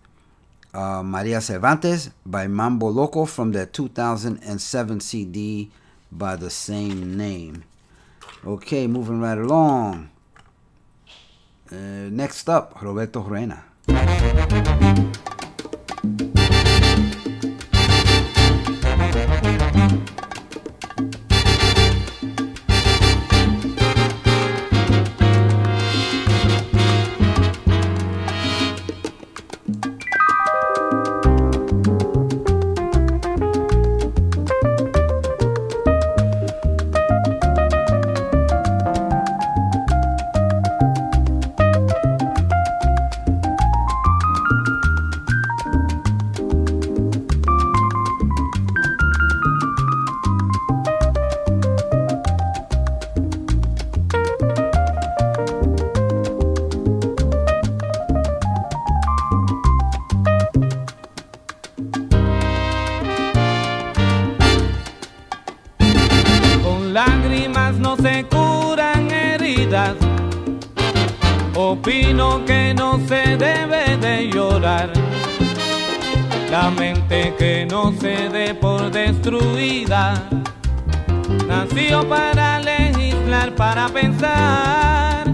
uh, 0.74 1.04
Maria 1.04 1.42
Cervantes 1.42 2.10
by 2.26 2.48
Mambo 2.48 2.88
Loco 2.88 3.26
from 3.26 3.52
their 3.52 3.68
2007 3.68 5.00
CD 5.00 5.70
by 6.12 6.36
the 6.36 6.50
same 6.50 7.16
name. 7.16 7.66
Okay, 8.46 8.88
moving 8.88 9.20
right 9.20 9.38
along. 9.38 10.10
Uh, 11.72 12.10
next 12.10 12.48
up, 12.50 12.82
Roberto 12.82 13.22
Roena. 13.22 13.66
Opino 71.80 72.44
que 72.46 72.74
no 72.74 73.00
se 73.08 73.38
debe 73.38 73.96
de 73.96 74.30
llorar. 74.30 74.92
La 76.52 76.70
mente 76.70 77.34
que 77.38 77.66
no 77.66 77.94
se 77.94 78.28
dé 78.28 78.54
por 78.54 78.92
destruida. 78.92 80.22
Nació 81.48 82.08
para 82.10 82.60
legislar, 82.60 83.56
para 83.56 83.88
pensar. 83.88 85.29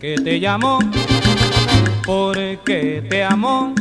Que 0.00 0.14
te 0.16 0.40
llamó 0.40 0.78
porque 2.06 3.04
te 3.10 3.22
amó. 3.22 3.74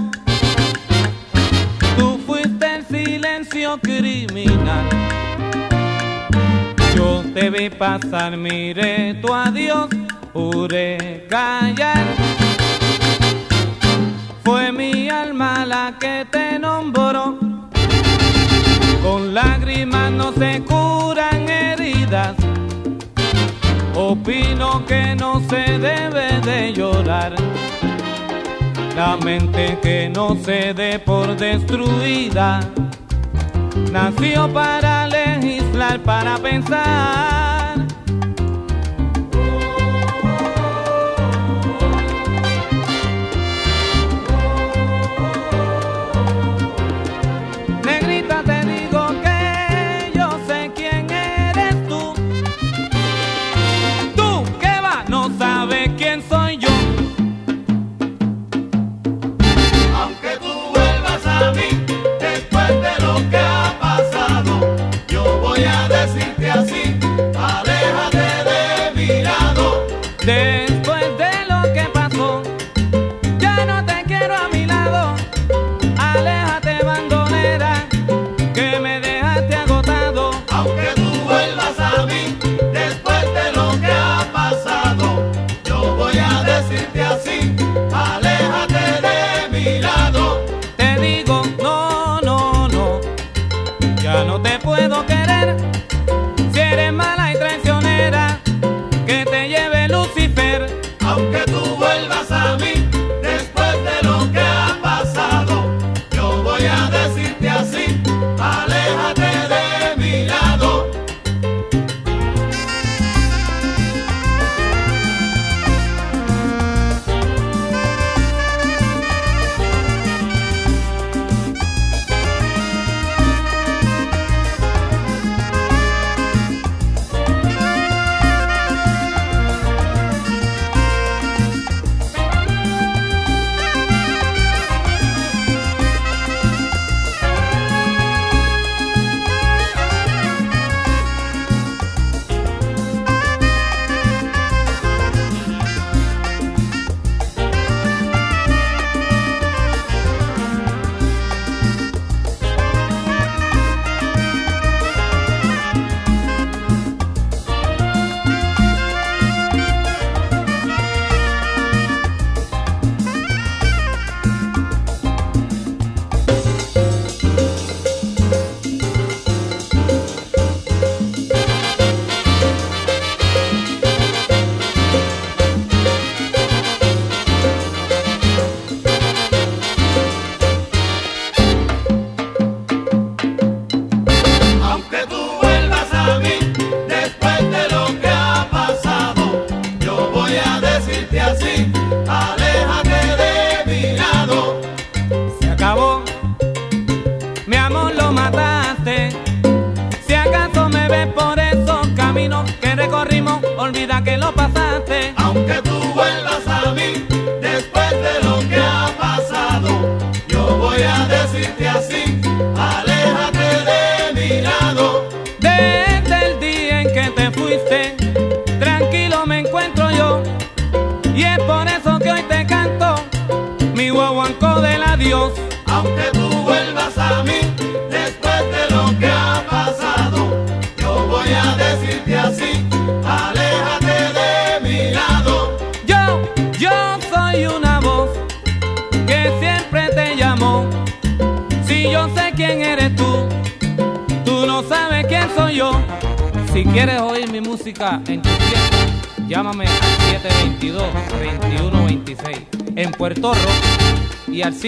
Tú 1.97 2.19
fuiste 2.25 2.75
el 2.75 2.85
silencio 2.85 3.79
criminal. 3.79 4.89
Yo 6.95 7.23
te 7.33 7.49
vi 7.49 7.69
pasar, 7.69 8.35
miré 8.35 9.13
tu 9.21 9.33
adiós, 9.33 9.87
pude 10.33 11.25
callar. 11.29 12.03
Fue 14.43 14.71
mi 14.73 15.09
alma 15.09 15.65
la 15.65 15.95
que 15.97 16.25
te 16.29 16.59
nombró. 16.59 17.39
Con 19.01 19.33
lágrimas 19.33 20.11
no 20.11 20.33
se 20.33 20.61
curan 20.63 21.47
heridas. 21.47 22.35
Opino 23.99 24.85
que 24.85 25.15
no 25.15 25.41
se 25.49 25.79
debe 25.79 26.39
de 26.41 26.71
llorar. 26.71 27.33
La 28.95 29.17
mente 29.17 29.75
que 29.81 30.07
no 30.07 30.35
se 30.35 30.71
dé 30.75 30.99
por 30.99 31.35
destruida. 31.35 32.59
Nació 33.91 34.53
para 34.53 35.07
legislar, 35.07 35.99
para 36.01 36.37
pensar. 36.37 37.66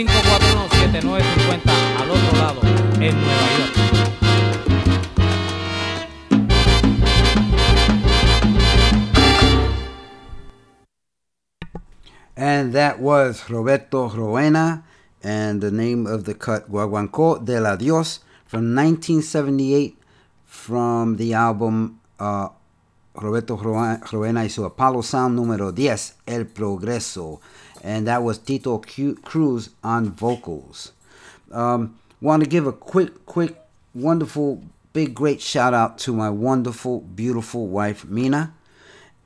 541-7950 0.07 1.71
al 1.99 2.11
otro 2.11 2.37
lado 2.37 2.61
en 3.01 3.15
Nueva 3.19 3.47
York. 3.57 3.73
And 12.37 12.71
that 12.73 13.01
was 13.01 13.49
Roberto 13.49 14.07
Roena 14.07 14.85
and 15.21 15.59
the 15.59 15.71
name 15.71 16.07
of 16.07 16.23
the 16.23 16.33
cut 16.33 16.69
Guaguancó 16.69 17.43
de 17.43 17.59
la 17.59 17.75
Dios 17.75 18.21
from 18.45 18.73
1978 18.73 19.97
from 20.45 21.17
the 21.17 21.33
album 21.33 21.99
uh, 22.19 22.47
Roberto 23.15 23.57
Roena 23.57 24.45
y 24.45 24.49
su 24.49 24.63
Apollo 24.63 25.01
Sound 25.01 25.35
número 25.37 25.73
10, 25.73 26.15
El 26.25 26.45
Progreso. 26.45 27.41
And 27.83 28.07
that 28.07 28.23
was 28.23 28.37
Tito 28.37 28.77
Cruz 28.77 29.69
on 29.83 30.11
vocals. 30.11 30.91
Um, 31.51 31.99
Want 32.21 32.43
to 32.43 32.49
give 32.49 32.67
a 32.67 32.73
quick, 32.73 33.25
quick, 33.25 33.55
wonderful, 33.93 34.61
big, 34.91 35.15
great 35.15 35.41
shout 35.41 35.73
out 35.73 35.97
to 35.99 36.13
my 36.13 36.29
wonderful, 36.29 36.99
beautiful 36.99 37.67
wife, 37.67 38.03
Mina. 38.03 38.53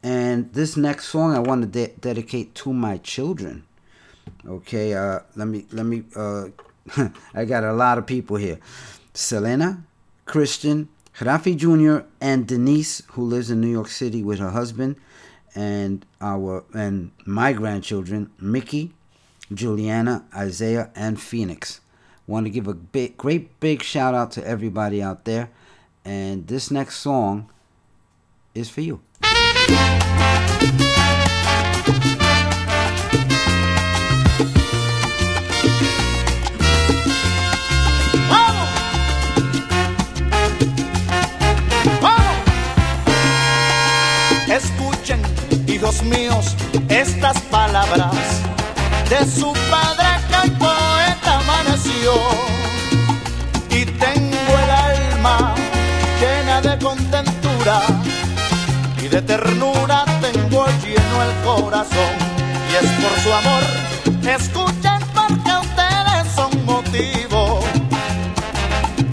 And 0.03 0.53
this 0.53 0.77
next 0.77 1.07
song 1.07 1.33
I 1.33 1.39
want 1.39 1.61
to 1.63 1.67
de- 1.67 1.93
dedicate 1.99 2.53
to 2.55 2.71
my 2.71 2.97
children. 2.97 3.63
Okay, 4.47 4.93
uh, 4.93 5.21
let 5.35 5.47
me 5.47 5.65
let 5.71 5.87
me. 5.87 6.03
Uh, 6.15 6.49
I 7.33 7.45
got 7.45 7.63
a 7.63 7.73
lot 7.73 7.97
of 7.97 8.05
people 8.05 8.37
here: 8.37 8.59
Selena, 9.15 9.83
Christian, 10.25 10.87
Rafi 11.17 11.57
Jr., 11.57 12.05
and 12.21 12.45
Denise, 12.45 13.01
who 13.13 13.23
lives 13.23 13.49
in 13.49 13.59
New 13.59 13.71
York 13.71 13.87
City 13.87 14.21
with 14.21 14.37
her 14.37 14.51
husband, 14.51 14.97
and 15.55 16.05
our 16.21 16.63
and 16.73 17.11
my 17.25 17.53
grandchildren, 17.53 18.31
Mickey, 18.39 18.93
Juliana, 19.53 20.25
Isaiah, 20.35 20.89
and 20.95 21.19
Phoenix. 21.21 21.81
Want 22.25 22.45
to 22.45 22.49
give 22.49 22.67
a 22.67 22.73
big, 22.73 23.17
great 23.17 23.59
big 23.59 23.83
shout 23.83 24.13
out 24.13 24.31
to 24.31 24.47
everybody 24.47 25.01
out 25.01 25.25
there, 25.25 25.49
and 26.05 26.47
this 26.47 26.71
next 26.71 26.99
song 26.99 27.49
is 28.55 28.69
for 28.69 28.81
you. 28.81 29.01
Míos, 46.01 46.55
estas 46.89 47.39
palabras 47.51 48.15
de 49.09 49.25
su 49.29 49.53
padre 49.69 50.09
que 50.29 50.47
el 50.47 50.51
poeta 50.57 51.39
amaneció. 51.39 52.13
Y 53.69 53.85
tengo 53.85 54.51
el 54.63 54.69
alma 54.71 55.53
llena 56.19 56.61
de 56.61 56.83
contentura 56.83 57.81
y 59.03 59.07
de 59.07 59.21
ternura 59.21 60.05
tengo 60.21 60.65
lleno 60.83 61.15
el 61.27 61.33
corazón. 61.43 62.13
Y 62.71 62.75
es 62.83 62.89
por 63.01 63.19
su 63.21 63.33
amor, 63.33 63.63
escuchen 64.27 64.99
porque 65.13 65.51
ustedes 65.67 66.33
son 66.35 66.65
motivo 66.65 67.59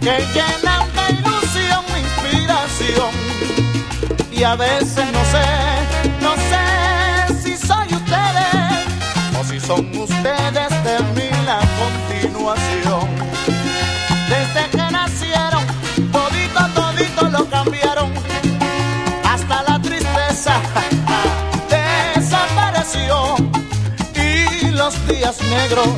que 0.01 0.16
llenan 0.35 0.85
de 0.97 1.05
ilusión 1.19 1.85
mi 1.93 2.01
inspiración. 2.01 3.12
Y 4.32 4.43
a 4.43 4.55
veces 4.57 5.05
no 5.12 5.23
sé, 5.32 5.60
negros 25.20 25.88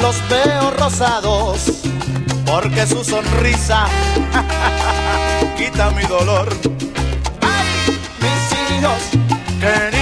los 0.00 0.16
veo 0.28 0.70
rosados. 0.70 1.72
Porque 2.46 2.86
su 2.86 3.04
sonrisa 3.04 3.86
quita 5.56 5.90
mi 5.90 6.04
dolor. 6.04 6.48
Mis 8.22 8.78
hijos 8.78 9.95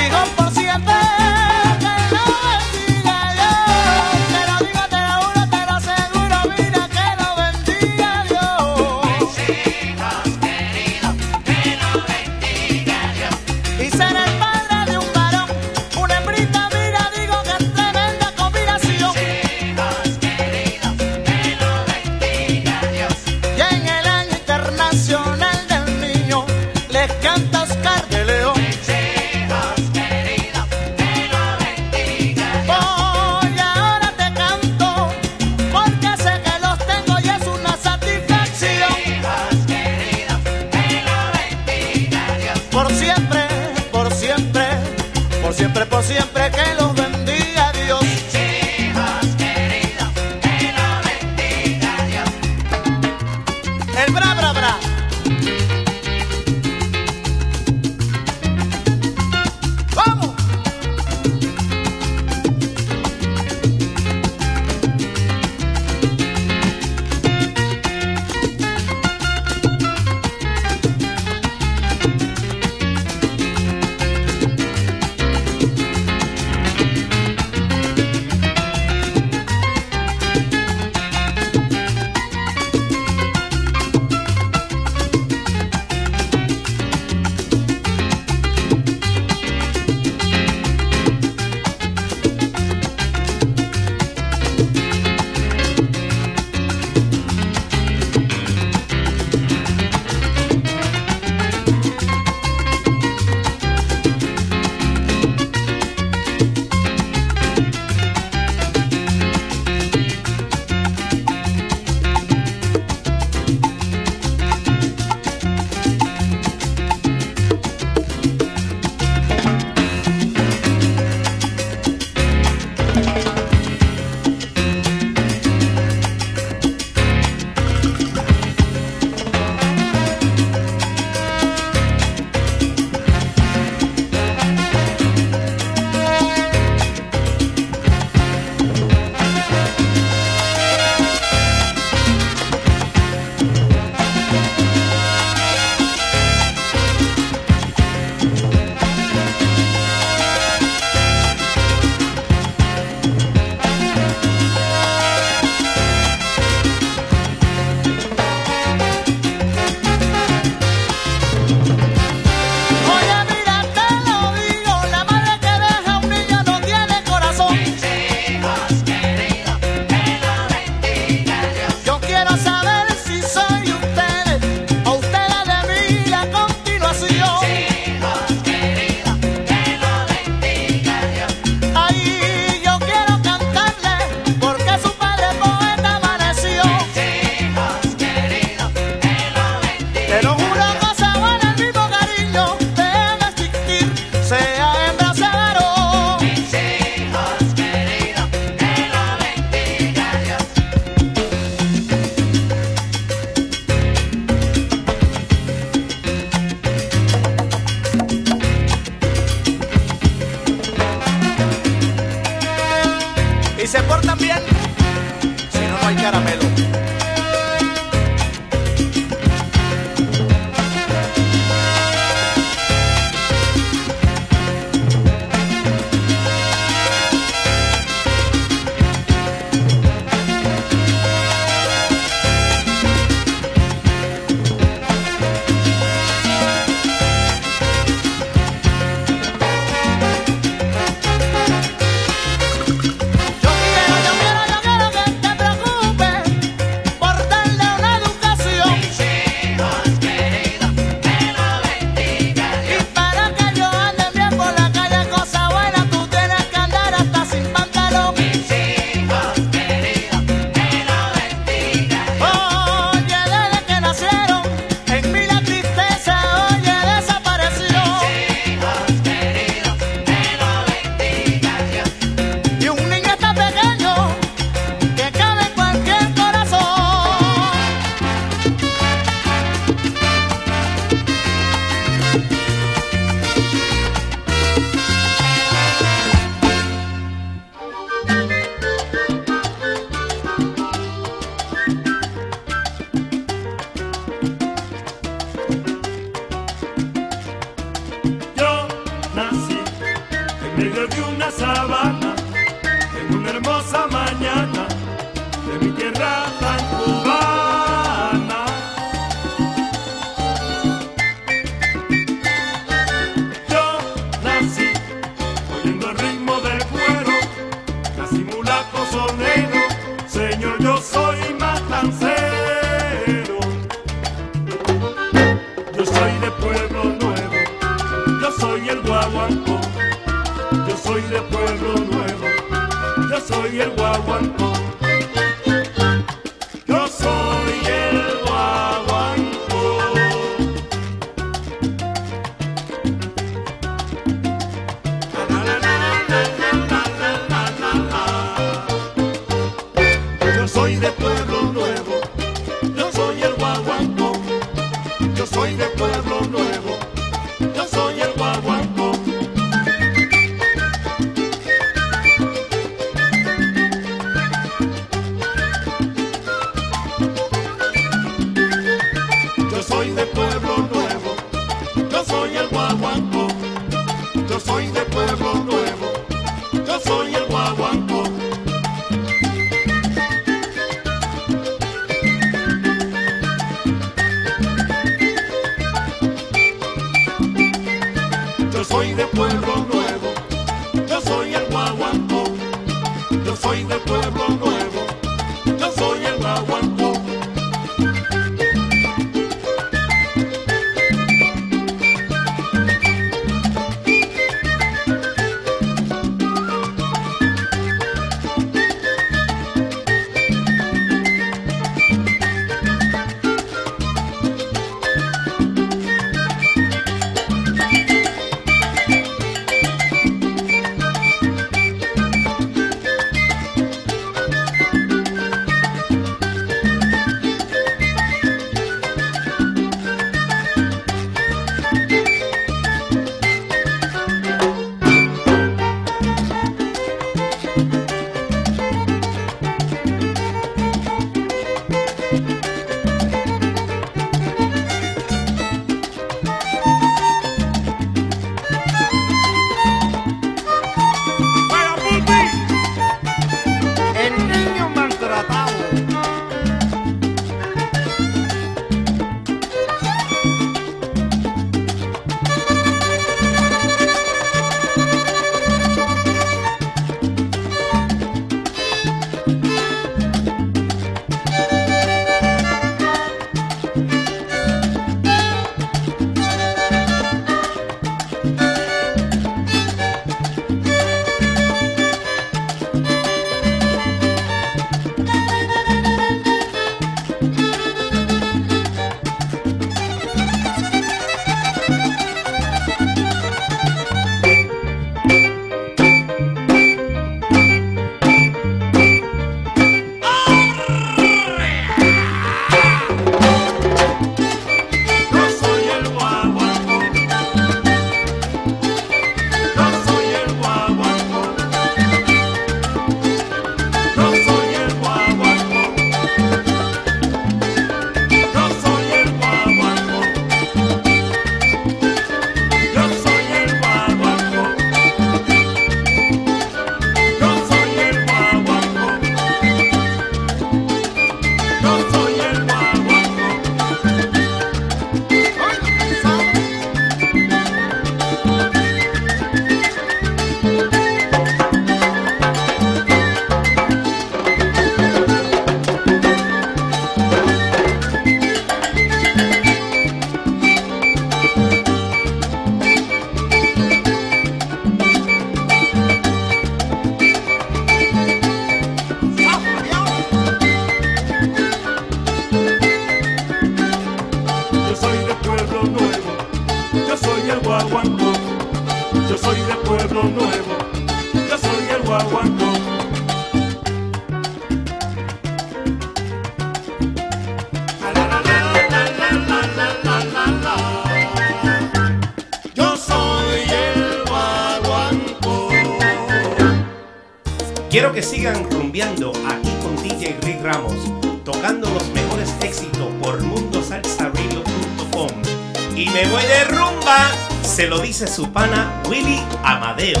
dice 598.02 598.14
su 598.14 598.32
pana 598.32 598.82
Willy 598.88 599.18
Amadeo. 599.44 600.00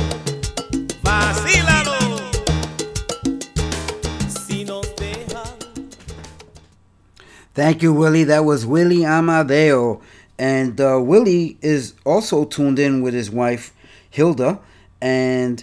¡Vacílalo! 1.02 2.18
Si 4.28 4.64
nos 4.64 4.94
deja 4.96 5.42
Thank 7.54 7.82
you, 7.82 7.92
Willie. 7.92 8.24
That 8.24 8.44
was 8.44 8.66
Willie 8.66 9.04
Amadeo. 9.04 10.00
And 10.36 10.80
uh, 10.80 11.00
Willie 11.00 11.58
is 11.60 11.94
also 12.04 12.44
tuned 12.44 12.80
in 12.80 13.02
with 13.02 13.14
his 13.14 13.30
wife, 13.30 13.72
Hilda. 14.10 14.58
And 15.00 15.62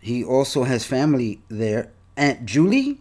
he 0.00 0.22
also 0.22 0.62
has 0.64 0.84
family 0.84 1.40
there. 1.48 1.90
Aunt 2.16 2.46
Julie, 2.46 3.00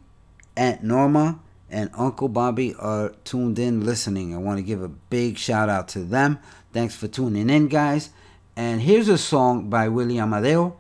Aunt 0.55 0.83
Norma, 0.83 1.39
and 1.69 1.91
Uncle 1.93 2.29
Bobby 2.29 2.73
are 2.79 3.09
tuned 3.23 3.59
in 3.59 3.85
listening. 3.85 4.33
I 4.33 4.37
want 4.37 4.57
to 4.57 4.63
give 4.63 4.81
a 4.81 4.87
big 4.89 5.37
shout 5.37 5.69
out 5.69 5.89
to 5.89 5.99
them. 5.99 6.39
Thanks 6.73 6.95
for 6.95 7.07
tuning 7.07 7.51
in, 7.51 7.67
guys. 7.67 8.09
And 8.60 8.81
here's 8.81 9.07
a 9.07 9.18
song 9.18 9.69
by 9.69 9.88
Willie 9.88 10.19
Amadeo 10.19 10.76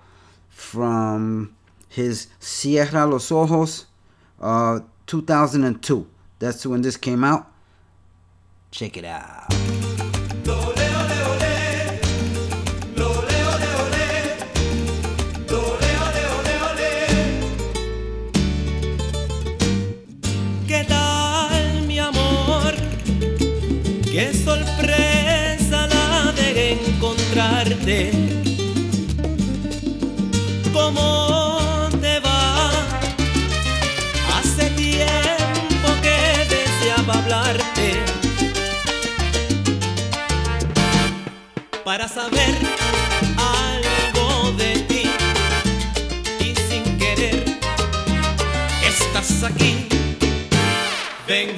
from 0.49 1.55
his 1.87 2.27
Cierra 2.37 3.05
los 3.05 3.31
Ojos 3.31 3.85
uh, 4.41 4.81
2002. 5.07 6.05
That's 6.39 6.65
when 6.65 6.81
this 6.81 6.97
came 6.97 7.23
out. 7.23 7.49
Check 8.69 8.97
it 8.97 9.05
out. 9.05 9.58
Para 41.89 42.07
saber 42.07 42.55
algo 43.35 44.51
de 44.51 44.75
ti. 44.81 45.09
Y 46.39 46.53
sin 46.69 46.99
querer, 46.99 47.43
estás 48.87 49.41
aquí. 49.41 49.87
Ven 51.27 51.57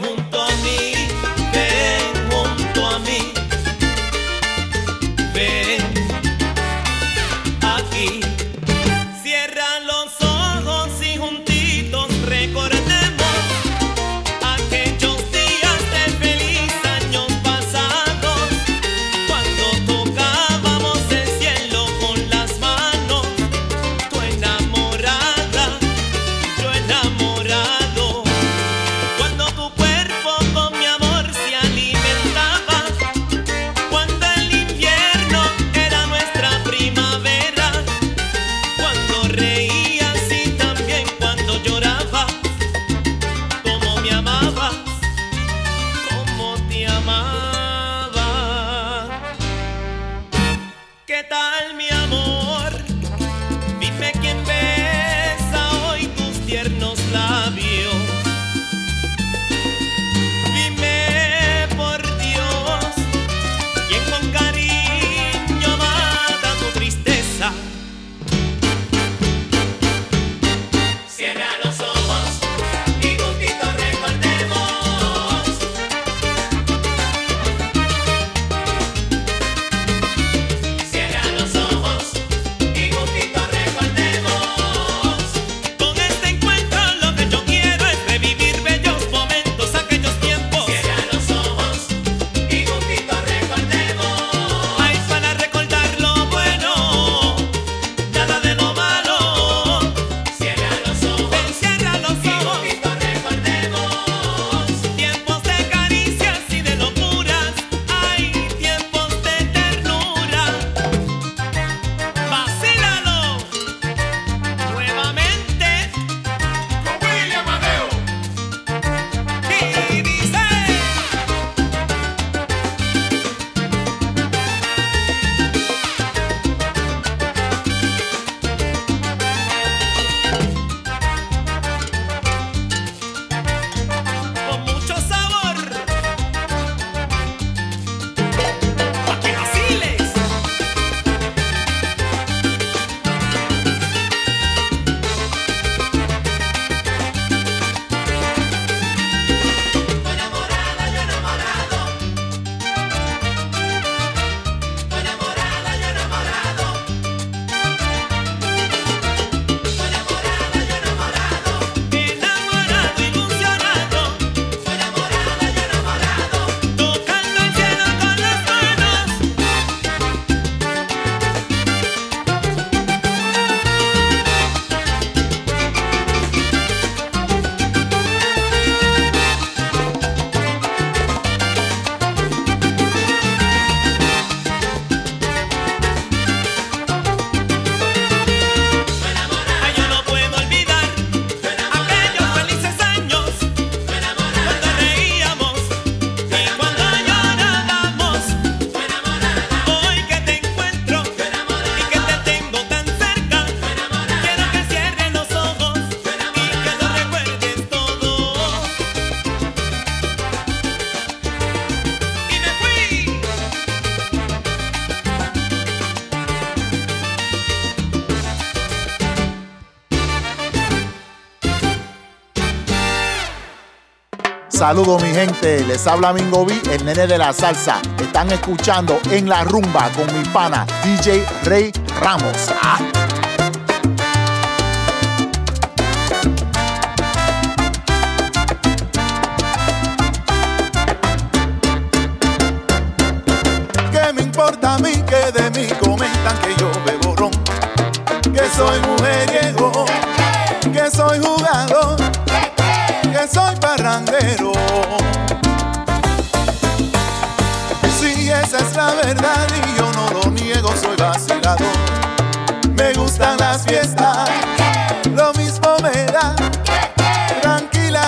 Saludos 224.62 225.02
mi 225.02 225.10
gente, 225.10 225.66
les 225.66 225.88
habla 225.88 226.14
Mingo 226.14 226.46
B, 226.46 226.54
el 226.72 226.86
nene 226.86 227.08
de 227.08 227.18
la 227.18 227.34
salsa. 227.34 227.82
Están 228.00 228.32
escuchando 228.32 229.00
en 229.10 229.28
la 229.28 229.44
rumba 229.44 229.90
con 229.94 230.06
mi 230.16 230.24
pana 230.26 230.68
DJ 230.84 231.26
Rey 231.46 231.72
Ramos. 232.00 232.54
¡Ah! 232.62 233.01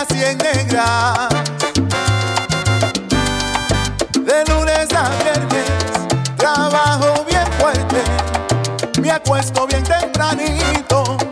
las 0.04 0.18
cien 0.18 0.38
negras. 0.38 1.30
De 4.14 4.46
lunes 4.46 4.88
a 4.94 5.10
viernes 5.24 6.38
trabajo 6.38 7.26
bien 7.30 7.46
fuerte, 7.60 8.02
me 9.02 9.12
acuesto 9.12 9.68
bien 9.68 9.84
tempranito. 9.84 11.23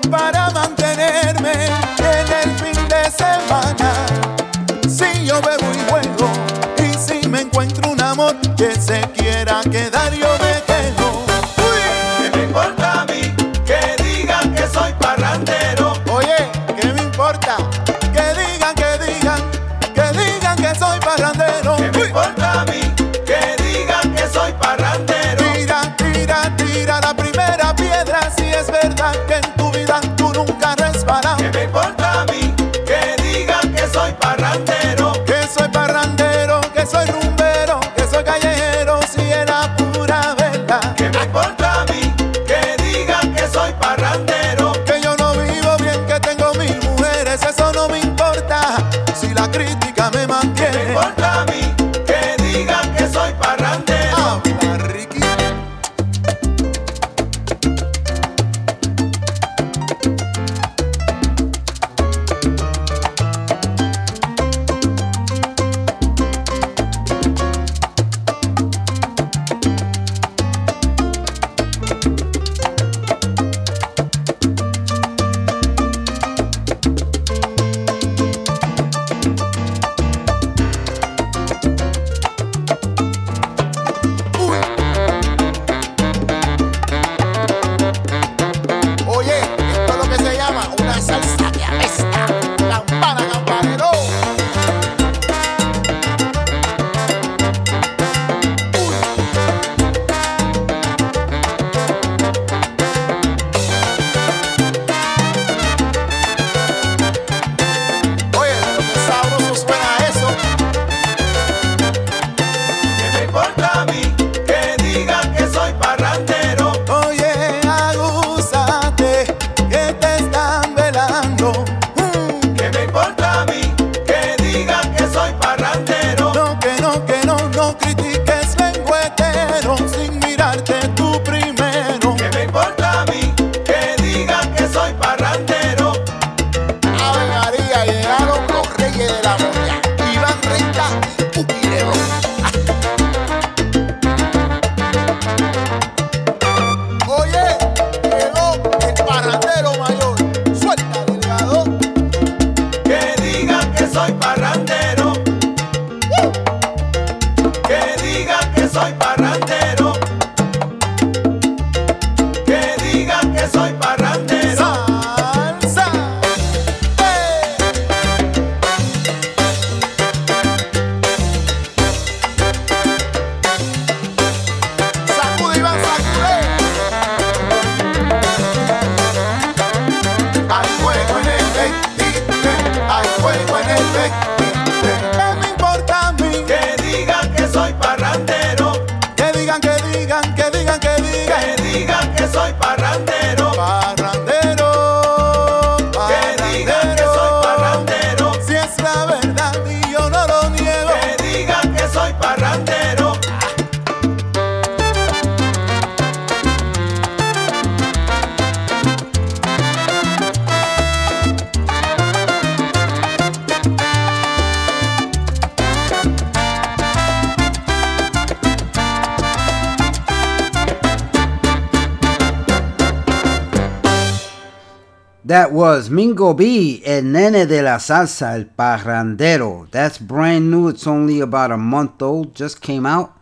That 225.32 225.54
was 225.54 225.90
Mingo 225.90 226.34
B 226.34 226.84
and 226.86 227.14
Nene 227.14 227.48
de 227.48 227.62
la 227.62 227.78
Salsa, 227.78 228.36
El 228.36 228.44
Parrandero. 228.44 229.72
That's 229.72 229.98
brand 229.98 230.52
new. 230.52 230.68
It's 230.68 230.86
only 230.86 231.22
about 231.22 231.54
a 231.54 231.58
month 231.58 232.02
old. 232.02 232.36
Just 232.36 232.62
came 232.62 232.86
out. 232.86 233.18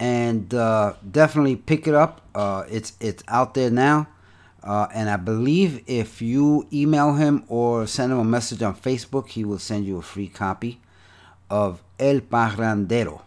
And 0.00 0.52
uh, 0.52 0.94
definitely 1.08 1.54
pick 1.54 1.86
it 1.86 1.94
up. 1.94 2.22
Uh, 2.34 2.64
it's, 2.68 2.94
it's 2.98 3.22
out 3.28 3.54
there 3.54 3.70
now. 3.70 4.08
Uh, 4.64 4.88
and 4.92 5.08
I 5.08 5.16
believe 5.16 5.84
if 5.86 6.20
you 6.20 6.66
email 6.72 7.14
him 7.14 7.44
or 7.46 7.86
send 7.86 8.10
him 8.10 8.18
a 8.18 8.24
message 8.24 8.60
on 8.60 8.74
Facebook, 8.74 9.28
he 9.28 9.44
will 9.44 9.60
send 9.60 9.86
you 9.86 9.98
a 9.98 10.02
free 10.02 10.26
copy 10.26 10.80
of 11.48 11.84
El 12.00 12.18
Parrandero. 12.18 13.22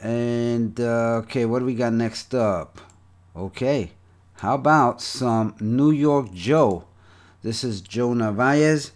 And 0.00 0.80
uh, 0.80 1.20
okay, 1.24 1.44
what 1.44 1.58
do 1.58 1.66
we 1.66 1.74
got 1.74 1.92
next 1.92 2.34
up? 2.34 2.80
Okay. 3.36 3.90
How 4.38 4.54
about 4.54 5.02
some 5.02 5.56
New 5.58 5.90
York 5.90 6.32
Joe? 6.32 6.84
This 7.42 7.64
is 7.64 7.80
Joe 7.80 8.14
Narvaez. 8.14 8.92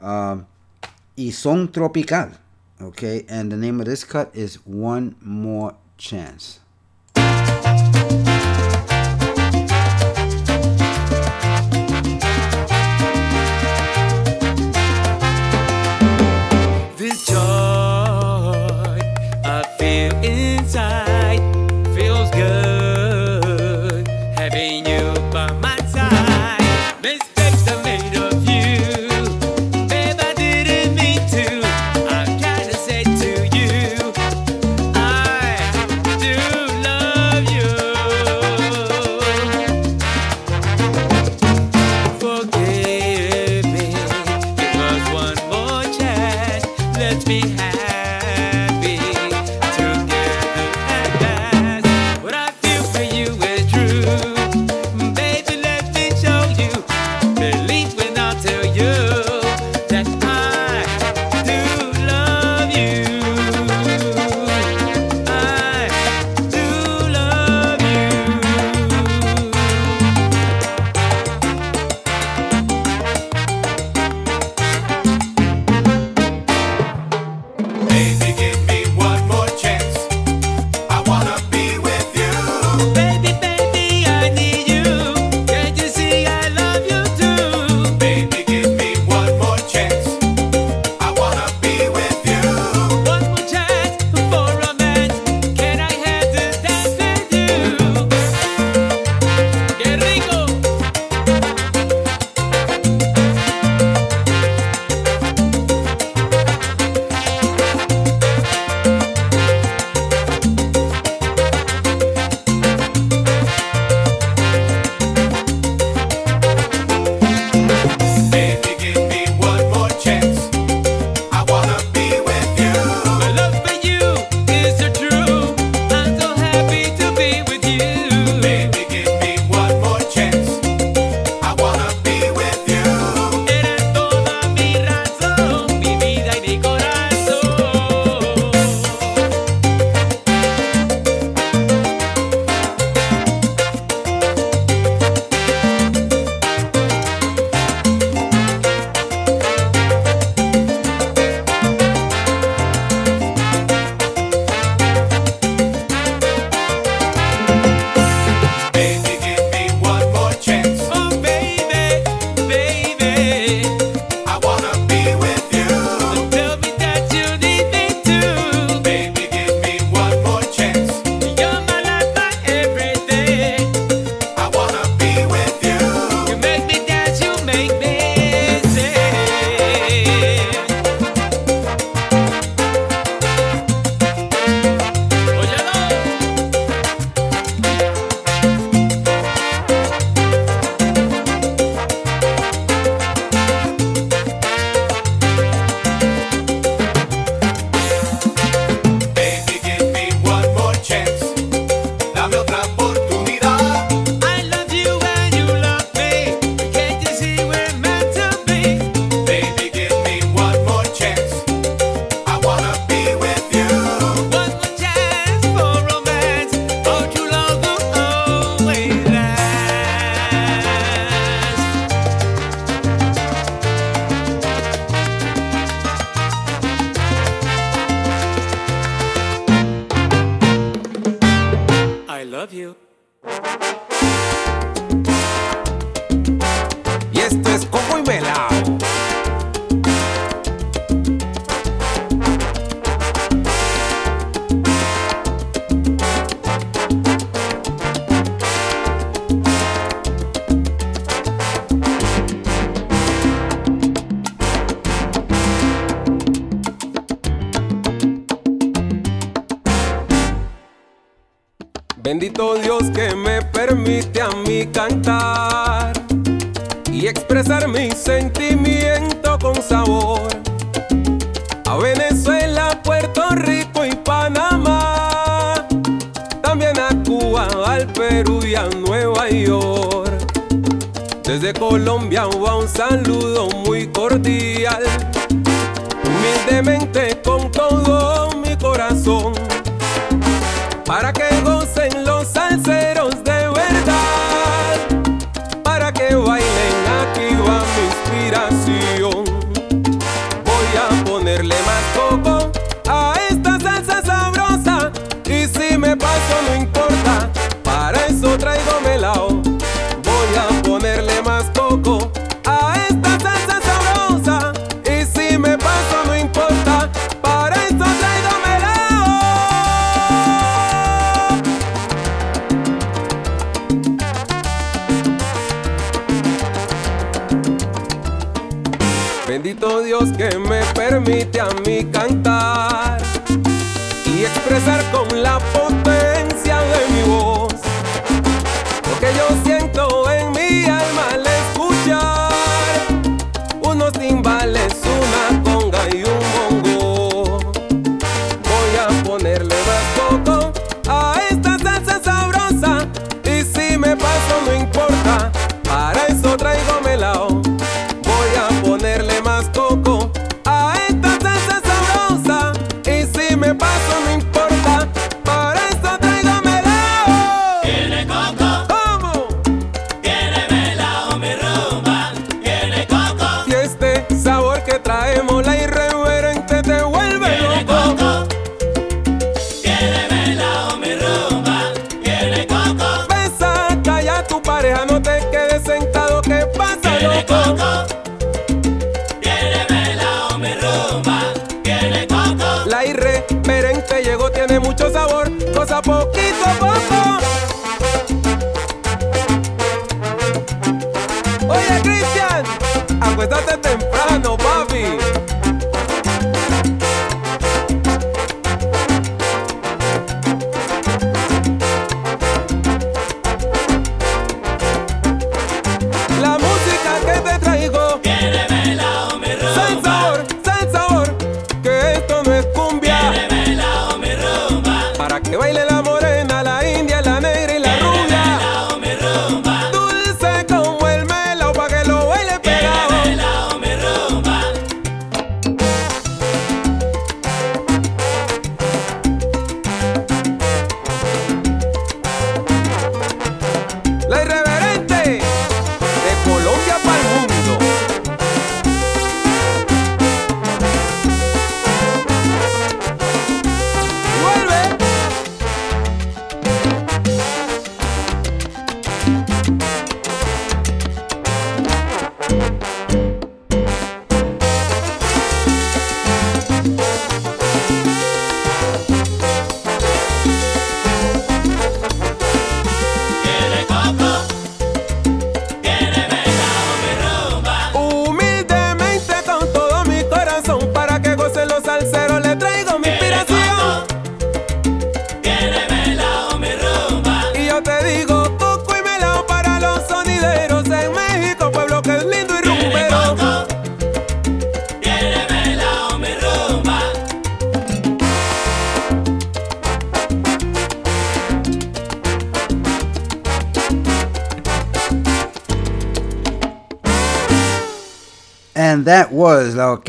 Um, 0.00 0.48
y 1.16 1.30
Son 1.30 1.70
Tropical. 1.70 2.32
Okay, 2.82 3.24
and 3.28 3.52
the 3.52 3.56
name 3.56 3.78
of 3.78 3.86
this 3.86 4.02
cut 4.02 4.34
is 4.34 4.56
One 4.66 5.14
More 5.20 5.76
Chance. 5.96 6.58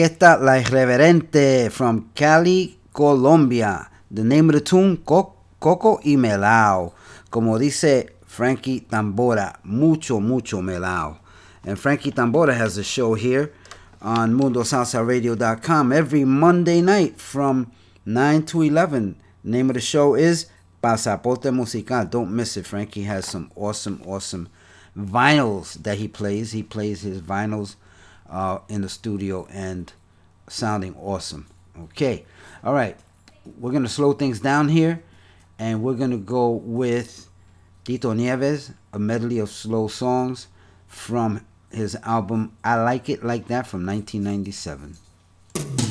orquesta 0.02 0.38
La 0.38 0.58
Irreverente 0.58 1.70
from 1.70 2.10
Cali, 2.16 2.80
Colombia. 2.92 3.90
The 4.10 4.24
name 4.24 4.50
of 4.50 4.56
the 4.56 4.62
tune, 4.62 4.98
Co 4.98 5.36
Coco 5.60 6.00
y 6.04 6.16
Melao. 6.16 6.94
Como 7.30 7.58
dice 7.60 8.10
Frankie 8.26 8.82
Tambora, 8.82 9.60
mucho, 9.64 10.20
mucho 10.20 10.62
melao. 10.62 11.20
And 11.64 11.78
Frankie 11.78 12.12
Tambora 12.12 12.56
has 12.56 12.78
a 12.78 12.84
show 12.84 13.14
here 13.14 13.54
on 14.02 14.34
MundoSalsaRadio.com 14.34 15.94
every 15.94 16.26
Monday 16.26 16.82
night 16.82 17.20
from 17.20 17.72
9 18.06 18.44
to 18.48 18.64
11. 18.64 19.16
Name 19.44 19.70
of 19.70 19.76
the 19.76 19.82
show 19.82 20.16
is 20.16 20.48
Pasaporte 20.82 21.54
Musical. 21.54 22.06
Don't 22.06 22.36
miss 22.36 22.58
it. 22.58 22.66
Frankie 22.66 23.04
has 23.04 23.28
some 23.28 23.52
awesome, 23.56 24.02
awesome 24.06 24.50
vinyls 24.98 25.76
that 25.84 26.00
he 26.00 26.08
plays. 26.08 26.52
He 26.54 26.64
plays 26.64 27.02
his 27.02 27.22
vinyls 27.22 27.76
uh, 28.32 28.60
in 28.70 28.82
the 28.82 28.90
studio 28.90 29.48
and 29.52 29.92
sounding 30.48 30.96
awesome. 30.96 31.48
Okay, 31.78 32.26
all 32.64 32.74
right, 32.74 32.98
we're 33.60 33.72
gonna 33.72 33.90
slow 33.90 34.14
things 34.14 34.40
down 34.40 34.70
here, 34.70 35.04
and 35.60 35.84
we're 35.84 35.94
gonna 35.94 36.18
go 36.18 36.50
with 36.50 37.30
Tito 37.84 38.14
Nieves, 38.14 38.72
a 38.94 39.00
medley 39.00 39.40
of 39.40 39.50
slow 39.50 39.88
songs 39.88 40.48
from 40.88 41.46
his 41.72 41.96
album 42.04 42.54
"I 42.64 42.82
Like 42.82 43.10
It 43.10 43.24
Like 43.24 43.48
That" 43.48 43.68
from 43.68 43.86
1997. 43.86 45.91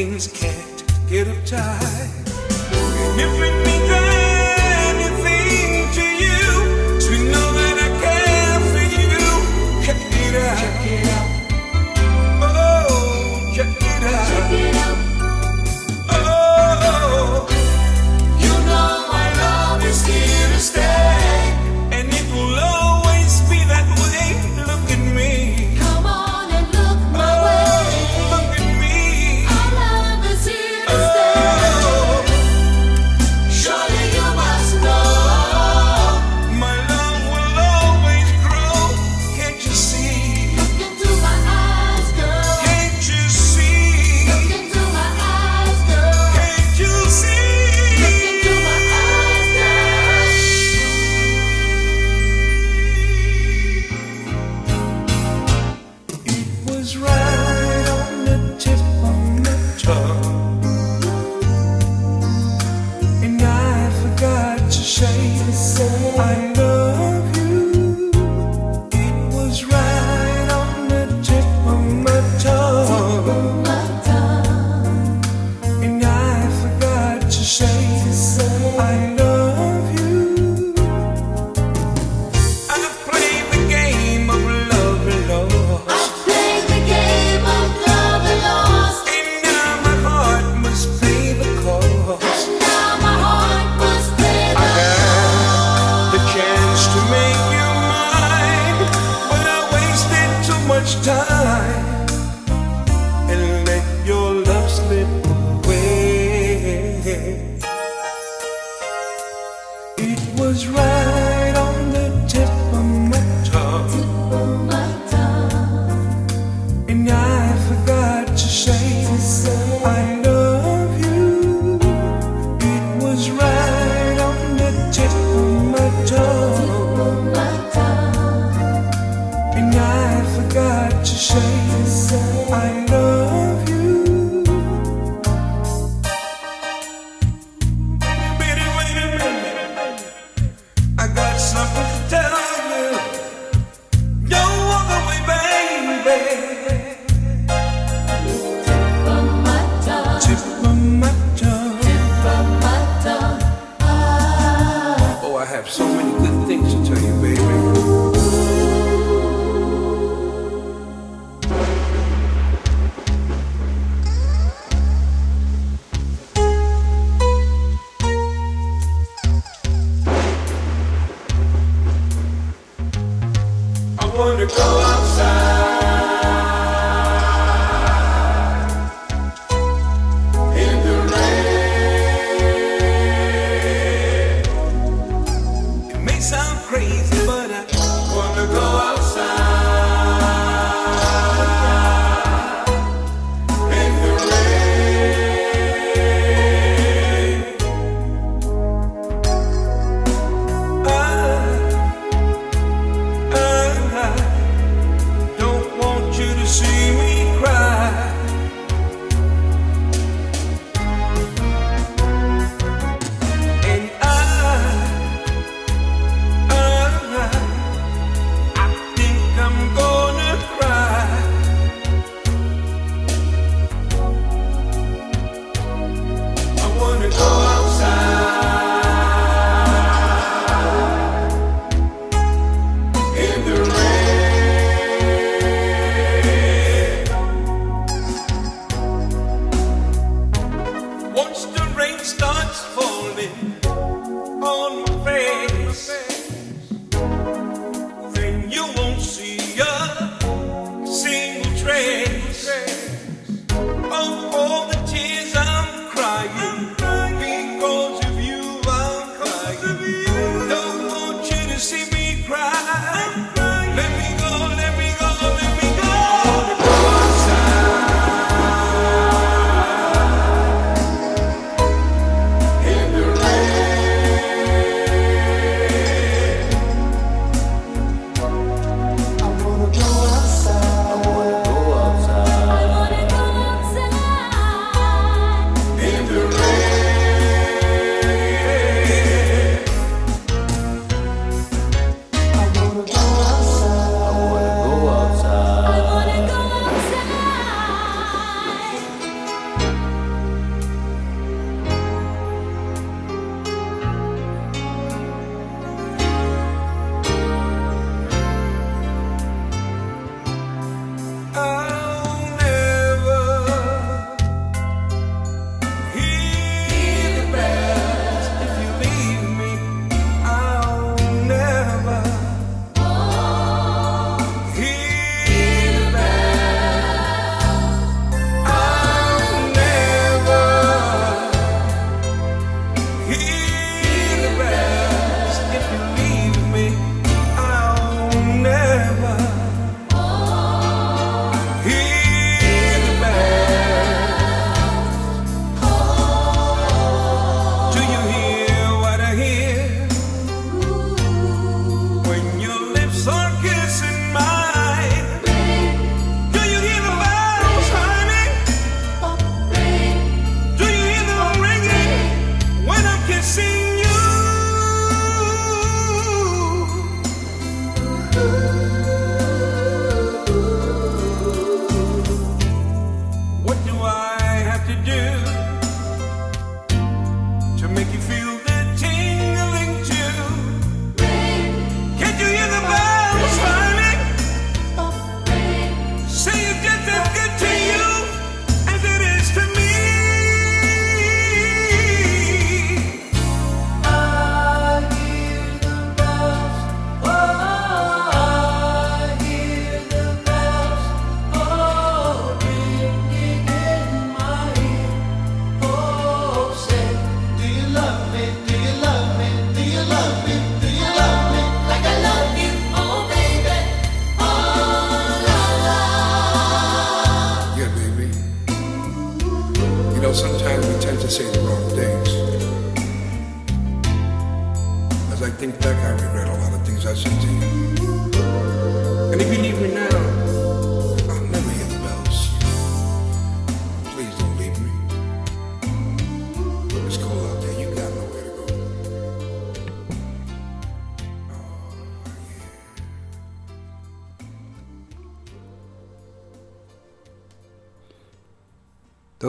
Things 0.00 0.28
can't 0.28 0.82
get 1.10 1.26
uptight. 1.26 2.08
And 2.72 3.20
if 3.20 3.42
it 3.42 3.59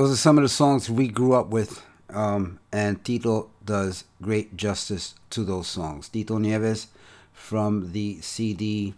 Those 0.02 0.14
are 0.14 0.18
some 0.18 0.40
of 0.40 0.42
the 0.42 0.50
songs 0.50 0.90
we 0.90 1.10
grew 1.10 1.34
up 1.34 1.50
with, 1.50 1.86
um, 2.10 2.58
and 2.72 3.06
Tito 3.06 3.52
does 3.64 4.04
great 4.20 4.58
justice 4.58 5.14
to 5.30 5.44
those 5.44 5.68
songs. 5.68 6.10
Tito 6.10 6.40
Nieves 6.40 6.88
from 7.34 7.92
the 7.92 8.20
CD 8.20 8.96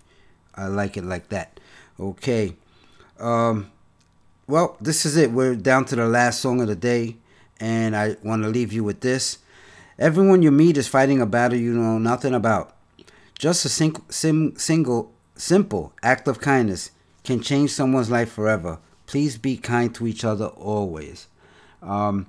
I 0.55 0.67
Like 0.67 0.95
It 0.95 1.03
Like 1.03 1.27
That. 1.27 1.59
Okay. 1.99 2.55
Um, 3.19 3.69
well, 4.47 4.77
this 4.79 5.05
is 5.05 5.17
it. 5.17 5.31
We're 5.31 5.55
down 5.55 5.83
to 5.87 5.97
the 5.97 6.07
last 6.07 6.39
song 6.39 6.61
of 6.61 6.69
the 6.69 6.75
day, 6.75 7.17
and 7.59 7.97
I 7.97 8.15
want 8.23 8.43
to 8.43 8.47
leave 8.47 8.71
you 8.71 8.85
with 8.85 9.01
this. 9.01 9.39
Everyone 9.99 10.41
you 10.41 10.51
meet 10.51 10.77
is 10.77 10.87
fighting 10.87 11.19
a 11.19 11.25
battle 11.25 11.59
you 11.59 11.73
know 11.73 11.97
nothing 11.97 12.33
about. 12.33 12.77
Just 13.37 13.65
a 13.65 13.69
sing- 13.69 14.05
sim- 14.07 14.55
single, 14.55 15.11
simple 15.35 15.91
act 16.01 16.29
of 16.29 16.39
kindness 16.39 16.91
can 17.25 17.41
change 17.41 17.71
someone's 17.71 18.09
life 18.09 18.31
forever. 18.31 18.79
Please 19.13 19.37
be 19.37 19.57
kind 19.57 19.93
to 19.93 20.07
each 20.07 20.25
other 20.25 20.47
always. 20.47 21.27
Um, 21.83 22.25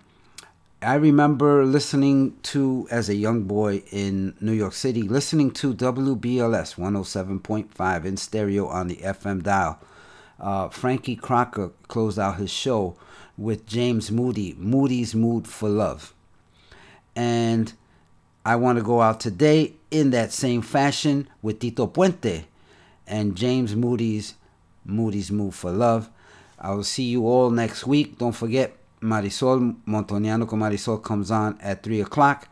I 0.82 0.96
remember 0.96 1.64
listening 1.64 2.36
to, 2.42 2.86
as 2.90 3.08
a 3.08 3.14
young 3.14 3.44
boy 3.44 3.84
in 3.90 4.34
New 4.38 4.52
York 4.52 4.74
City, 4.74 5.00
listening 5.00 5.50
to 5.52 5.72
WBLS 5.72 6.74
107.5 6.74 8.04
in 8.04 8.18
stereo 8.18 8.66
on 8.66 8.88
the 8.88 8.96
FM 8.96 9.42
dial. 9.42 9.78
Uh, 10.38 10.68
Frankie 10.68 11.16
Crocker 11.16 11.70
closed 11.88 12.18
out 12.18 12.36
his 12.36 12.50
show 12.50 12.96
with 13.38 13.64
James 13.64 14.10
Moody, 14.10 14.54
Moody's 14.58 15.14
Mood 15.14 15.48
for 15.48 15.70
Love. 15.70 16.12
And 17.16 17.72
I 18.44 18.56
want 18.56 18.76
to 18.76 18.84
go 18.84 19.00
out 19.00 19.20
today 19.20 19.72
in 19.90 20.10
that 20.10 20.34
same 20.34 20.60
fashion 20.60 21.30
with 21.40 21.60
Tito 21.60 21.86
Puente 21.86 22.44
and 23.06 23.34
James 23.34 23.74
Moody's 23.74 24.34
Moody's 24.84 25.32
Mood 25.32 25.54
for 25.54 25.72
Love. 25.72 26.10
I 26.64 26.72
will 26.72 26.82
see 26.82 27.04
you 27.04 27.28
all 27.28 27.50
next 27.50 27.86
week. 27.86 28.16
Don't 28.16 28.32
forget, 28.32 28.74
Marisol 29.02 29.76
Montoniano 29.86 30.48
con 30.48 30.60
Marisol 30.60 31.02
comes 31.02 31.30
on 31.30 31.58
at 31.60 31.82
3 31.82 32.00
o'clock. 32.00 32.48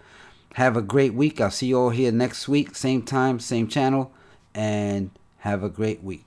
Have 0.55 0.77
a 0.77 0.83
great 0.83 1.15
week. 1.15 1.41
I'll 1.41 1.51
see 1.51 1.69
you 1.69 1.79
all 1.79 1.91
here 1.91 2.13
next 2.13 2.47
week, 2.47 2.77
same 2.77 3.03
time, 3.03 3.41
same 3.41 3.69
channel, 3.69 4.13
and 4.55 5.11
have 5.39 5.65
a 5.65 5.71
great 5.71 6.05
week. 6.05 6.27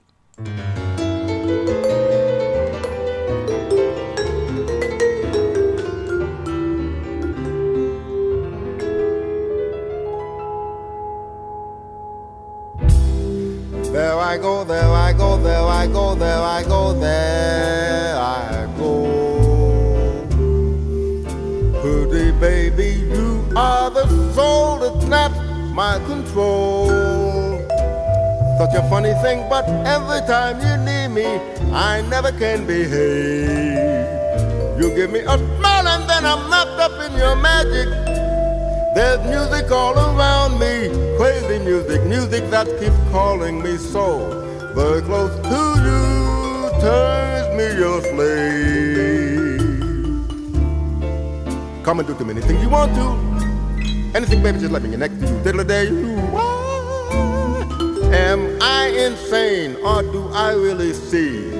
There 14.16 14.24
I 14.24 14.38
go, 14.38 14.64
there 14.64 14.82
I 14.82 15.12
go, 15.12 15.36
there 15.36 15.60
I 15.60 15.86
go, 15.86 16.14
there 16.14 16.40
I 16.40 16.62
go, 16.62 16.94
there 16.94 18.16
I 18.16 18.66
go. 18.78 19.04
Pretty 21.82 22.32
baby, 22.40 22.94
you 23.12 23.44
are 23.54 23.90
the 23.90 24.06
soul 24.32 24.78
that 24.78 25.02
snaps 25.02 25.36
my 25.74 25.98
control. 26.06 26.88
Such 28.56 28.72
a 28.72 28.88
funny 28.88 29.12
thing, 29.20 29.46
but 29.50 29.68
every 29.84 30.26
time 30.26 30.64
you 30.64 30.78
need 30.82 31.08
me, 31.08 31.26
I 31.74 32.00
never 32.08 32.32
can 32.32 32.66
behave. 32.66 34.08
You 34.80 34.96
give 34.96 35.10
me 35.10 35.20
a 35.20 35.36
smile 35.36 35.88
and 35.88 36.08
then 36.08 36.24
I'm 36.24 36.50
wrapped 36.50 36.80
up 36.80 36.98
in 37.04 37.18
your 37.18 37.36
magic. 37.36 38.05
There's 38.96 39.20
music 39.28 39.70
all 39.70 39.92
around 39.92 40.52
me, 40.58 40.88
crazy 41.18 41.58
music, 41.62 42.02
music 42.04 42.48
that 42.48 42.66
keeps 42.80 42.96
calling 43.12 43.62
me 43.62 43.76
so. 43.76 44.72
Very 44.74 45.02
close 45.02 45.34
to 45.50 45.60
you 45.84 46.70
turns 46.80 47.48
me 47.58 47.76
your 47.76 48.00
slave. 48.00 49.60
Come 51.84 51.98
and 52.00 52.08
do 52.08 52.14
to 52.14 52.24
me 52.24 52.30
anything 52.30 52.58
you 52.58 52.70
want 52.70 52.94
to. 52.94 54.16
Anything, 54.16 54.42
baby, 54.42 54.60
just 54.60 54.72
let 54.72 54.80
me 54.80 54.96
next 54.96 55.20
to 55.20 55.26
you. 55.26 55.42
Diddle 55.44 55.64
day. 55.64 55.88
Am 58.16 58.56
I 58.62 58.86
insane 58.96 59.76
or 59.84 60.04
do 60.04 60.30
I 60.32 60.54
really 60.54 60.94
see 60.94 61.50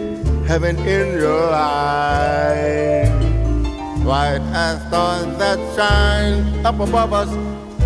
heaven 0.46 0.78
in 0.78 1.18
your 1.18 1.52
eyes? 1.52 3.05
Bright 4.06 4.40
as 4.54 4.80
stars 4.86 5.36
that 5.38 5.58
shine 5.74 6.64
up 6.64 6.78
above 6.78 7.12
us 7.12 7.28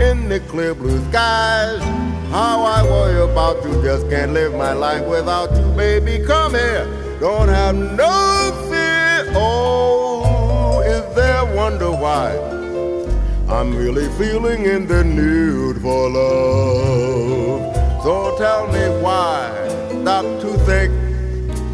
in 0.03 0.29
the 0.29 0.39
clear 0.51 0.75
blue 0.75 1.03
skies. 1.09 1.81
How 2.29 2.61
I 2.63 2.83
worry 2.83 3.23
about 3.23 3.65
you, 3.65 3.83
just 3.83 4.07
can't 4.11 4.35
live 4.35 4.53
my 4.53 4.75
life 4.75 5.07
without 5.07 5.51
you, 5.57 5.67
baby. 5.75 6.23
Come 6.27 6.53
here, 6.53 6.85
don't 7.21 7.49
have 7.49 7.75
no 7.75 8.67
fear. 8.69 9.33
Oh, 9.35 10.83
is 10.85 11.15
there 11.15 11.57
wonder 11.57 11.91
why? 11.91 12.37
I'm 13.49 13.75
really 13.75 14.11
feeling 14.19 14.67
in 14.67 14.87
the 14.87 15.03
nude 15.03 15.81
for 15.81 16.11
love. 16.11 18.03
So 18.03 18.37
tell 18.37 18.67
me 18.67 19.03
why 19.03 19.49
stop 20.03 20.25
to 20.43 20.59
think 20.67 20.93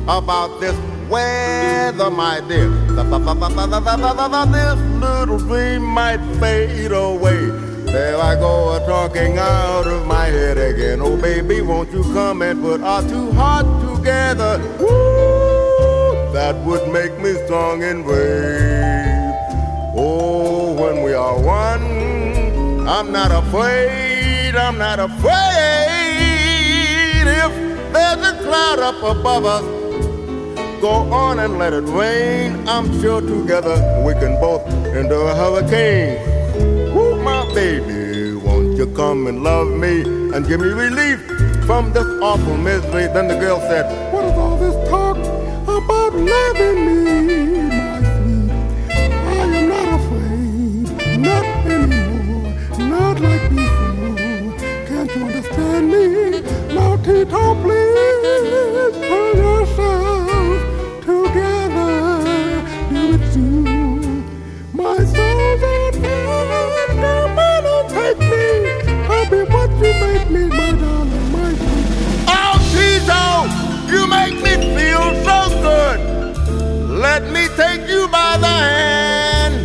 about 0.04 0.60
this 0.60 0.78
weather, 1.10 2.12
my 2.12 2.40
dear. 2.46 2.85
This 2.96 4.78
little 5.00 5.38
dream 5.38 5.82
might 5.82 6.20
fade 6.40 6.92
away. 6.92 7.50
There 7.84 8.18
I 8.18 8.34
go, 8.36 8.78
talking 8.86 9.38
out 9.38 9.86
of 9.86 10.06
my 10.06 10.26
head 10.26 10.56
again. 10.56 11.00
Oh, 11.02 11.16
baby, 11.16 11.60
won't 11.60 11.92
you 11.92 12.02
come 12.14 12.40
and 12.42 12.62
put 12.62 12.80
our 12.80 13.02
two 13.02 13.32
hearts 13.32 13.68
together? 13.98 14.58
Woo! 14.78 16.32
That 16.32 16.56
would 16.64 16.88
make 16.88 17.18
me 17.18 17.34
strong 17.44 17.82
and 17.82 18.02
brave. 18.02 19.34
Oh, 19.94 20.72
when 20.72 21.02
we 21.02 21.12
are 21.12 21.38
one, 21.38 22.88
I'm 22.88 23.12
not 23.12 23.30
afraid, 23.30 24.56
I'm 24.56 24.78
not 24.78 24.98
afraid. 24.98 25.36
If 27.28 27.52
there's 27.92 28.22
a 28.26 28.42
cloud 28.42 28.78
up 28.78 29.02
above 29.02 29.44
us, 29.44 29.75
go 30.86 31.12
on 31.12 31.40
and 31.40 31.58
let 31.58 31.72
it 31.72 31.86
rain. 32.00 32.68
I'm 32.68 32.86
sure 33.00 33.20
together 33.20 33.76
we 34.06 34.12
can 34.22 34.38
both 34.38 34.64
endure 34.98 35.28
a 35.30 35.34
hurricane. 35.34 36.14
Woo, 36.94 37.20
my 37.30 37.42
baby, 37.52 38.34
won't 38.34 38.76
you 38.78 38.86
come 38.94 39.26
and 39.26 39.42
love 39.42 39.66
me 39.66 39.94
and 40.32 40.46
give 40.46 40.60
me 40.60 40.68
relief 40.68 41.18
from 41.66 41.92
this 41.92 42.06
awful 42.22 42.56
misery? 42.56 43.06
Then 43.14 43.26
the 43.26 43.38
girl 43.44 43.58
said, 43.70 43.84
What 44.12 44.26
is 44.26 44.36
all 44.44 44.56
this 44.64 44.76
talk 44.88 45.16
about 45.76 46.12
loving 46.32 46.78
me, 46.86 47.00
my 47.80 47.98
sweet? 48.14 48.50
I 49.32 49.44
am 49.58 49.68
not 49.74 49.88
afraid, 49.98 51.18
not 51.28 51.46
anymore, 51.74 52.48
not 52.94 53.16
like 53.26 53.44
before. 53.50 54.56
Can't 54.88 55.10
you 55.16 55.22
understand 55.30 55.84
me? 55.90 56.04
Now 56.76 56.96
Tito, 57.04 57.42
please 57.62 58.75
take 77.56 77.88
you 77.88 78.06
by 78.08 78.36
the 78.38 78.46
hand. 78.46 79.56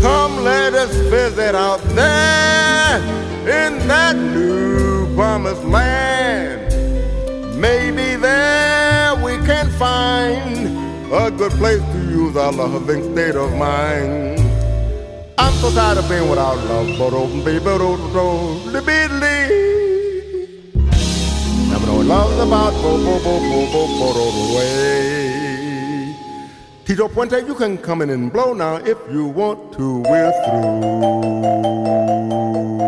Come, 0.00 0.44
let 0.44 0.72
us 0.74 0.94
visit 1.10 1.54
out 1.54 1.82
there 1.98 2.98
in 3.42 3.78
that 3.88 4.14
new 4.16 5.12
promised 5.16 5.64
land. 5.64 6.62
Maybe 7.60 8.14
there 8.14 9.16
we 9.16 9.36
can 9.44 9.68
find 9.70 10.68
a 11.12 11.30
good 11.30 11.52
place 11.52 11.82
to 11.92 11.98
use 12.08 12.36
our 12.36 12.52
loving 12.52 13.02
state 13.12 13.34
of 13.34 13.50
mind. 13.56 14.38
I'm 15.38 15.54
so 15.54 15.72
tired 15.72 15.98
of 15.98 16.08
being 16.08 16.28
without 16.30 16.58
love, 16.66 16.86
but 16.98 17.12
open 17.12 17.42
baby, 17.44 17.64
oh, 17.66 18.58
open 18.62 18.72
the 18.72 18.80
Never 21.70 21.86
know 21.86 21.96
what 21.96 22.06
love's 22.06 22.38
about, 22.38 22.74
bo 22.74 22.96
bo 23.04 23.18
bo 23.24 23.40
bo 23.40 23.72
bo 23.72 23.86
bo 23.98 24.12
bo 24.14 24.30
the 24.30 24.54
way. 24.56 25.27
Tito 26.88 27.06
Puente, 27.06 27.46
you 27.46 27.54
can 27.54 27.76
come 27.76 28.00
in 28.00 28.08
and 28.08 28.32
blow 28.32 28.54
now 28.54 28.76
if 28.76 28.96
you 29.12 29.26
want 29.26 29.74
to. 29.74 30.00
We're 30.08 30.32
You're 32.80 32.87